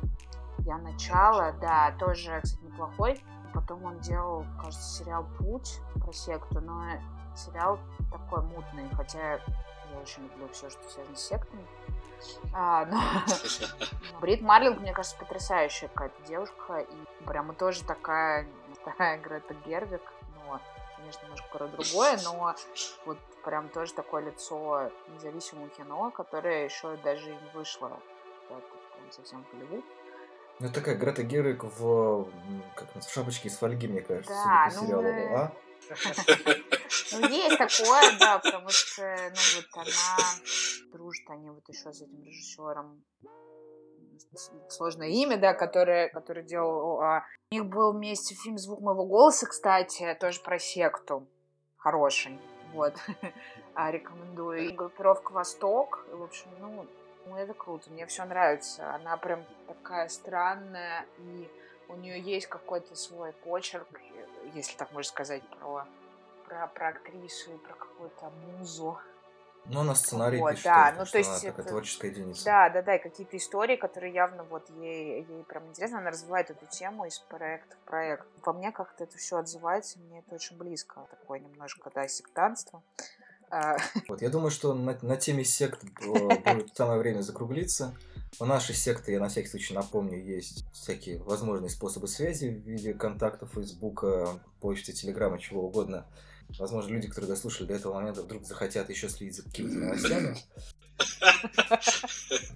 [0.60, 3.22] Я начало, да, тоже, кстати, неплохой.
[3.54, 6.84] Потом он делал, кажется, сериал Путь про секту, но
[7.40, 7.80] сериал
[8.12, 9.40] такой мутный, хотя я
[10.02, 11.66] очень люблю все, что связано с сектами.
[12.54, 13.00] А, но...
[14.22, 16.80] Брит Марлинг, мне кажется, потрясающая какая-то девушка.
[16.80, 18.46] И прямо тоже такая,
[18.84, 20.02] такая Грета Гервик.
[20.36, 20.60] Но,
[20.98, 22.54] конечно, немножко про другое, но
[23.06, 27.98] вот прям тоже такое лицо независимого кино, которое еще даже и не вышло
[28.48, 28.62] прям
[29.12, 29.86] совсем в Голливуд.
[30.60, 32.28] Ну, такая Грета Гервик в,
[32.76, 35.04] как в шапочке из фольги, мне кажется, Да, ну, сериалу.
[35.04, 35.52] э, А?
[37.12, 40.18] Ну, есть такое, да, потому что, ну, вот она
[40.92, 43.04] дружит они вот еще с этим режиссером.
[44.70, 47.02] Сложное имя, да, которое, который делал...
[47.02, 51.28] а, У них был вместе фильм «Звук моего голоса», кстати, тоже про секту.
[51.78, 52.40] Хороший.
[52.74, 52.94] Вот.
[53.76, 54.66] А, Рекомендую.
[54.66, 56.06] И группировка «Восток».
[56.12, 56.86] В общем, ну,
[57.26, 57.90] ну, это круто.
[57.92, 58.94] Мне все нравится.
[58.94, 61.50] Она прям такая странная, и
[61.88, 63.88] у нее есть какой-то свой почерк,
[64.54, 65.86] если так можно сказать, про,
[66.48, 68.98] про, про актрису и про какую-то музу.
[69.66, 72.46] Ну, она сценарий Вот, пишет, да, ну, то есть такая это- творческая единица.
[72.46, 76.50] Да, да, да, и какие-то истории, которые явно вот ей, ей прям интересно, она развивает
[76.50, 78.26] эту тему из проекта в проект.
[78.44, 82.82] По мне как-то это все отзывается, мне это очень близко, такое немножко, да, сектантство.
[83.52, 83.78] А,
[84.08, 87.96] Вот, я думаю, что на, на теме сект э, будет самое время закруглиться.
[88.40, 92.94] У нашей секты, я на всякий случай напомню, есть всякие возможные способы связи в виде
[92.94, 96.06] контактов Фейсбука, почты, Телеграма, чего угодно.
[96.58, 100.38] Возможно, люди, которые дослушали до этого момента, вдруг захотят еще следить за какими-то новостями.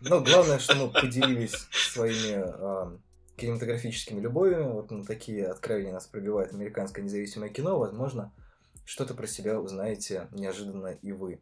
[0.01, 2.97] Но главное, что мы поделились своими а,
[3.37, 4.71] кинематографическими любовями.
[4.71, 7.77] Вот на такие откровения нас пробивает американское независимое кино.
[7.77, 8.33] Возможно,
[8.85, 11.41] что-то про себя узнаете неожиданно и вы.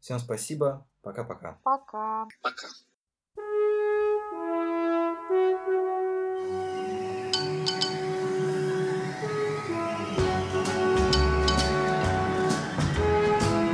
[0.00, 0.86] Всем спасибо.
[1.02, 1.58] Пока-пока.
[1.62, 2.26] пока.
[2.42, 2.68] Пока.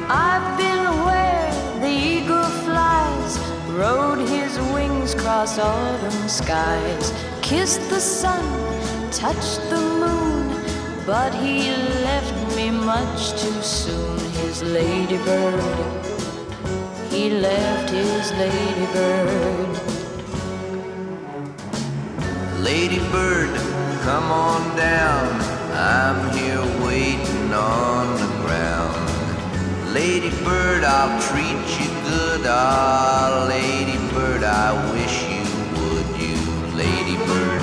[0.07, 3.39] I've been where the eagle flies,
[3.71, 8.45] rode his wings across autumn skies, kissed the sun,
[9.11, 10.63] touched the moon,
[11.07, 11.71] but he
[12.05, 14.19] left me much too soon.
[14.43, 16.04] His ladybird,
[17.15, 19.75] he left his ladybird.
[22.59, 23.55] Ladybird,
[24.03, 25.31] come on down.
[25.73, 29.95] I'm here waiting on the ground.
[29.95, 32.43] Ladybird, I'll treat you good.
[32.47, 35.45] Ah, Ladybird, I wish you
[35.79, 36.39] would, you
[36.77, 37.54] Ladybird.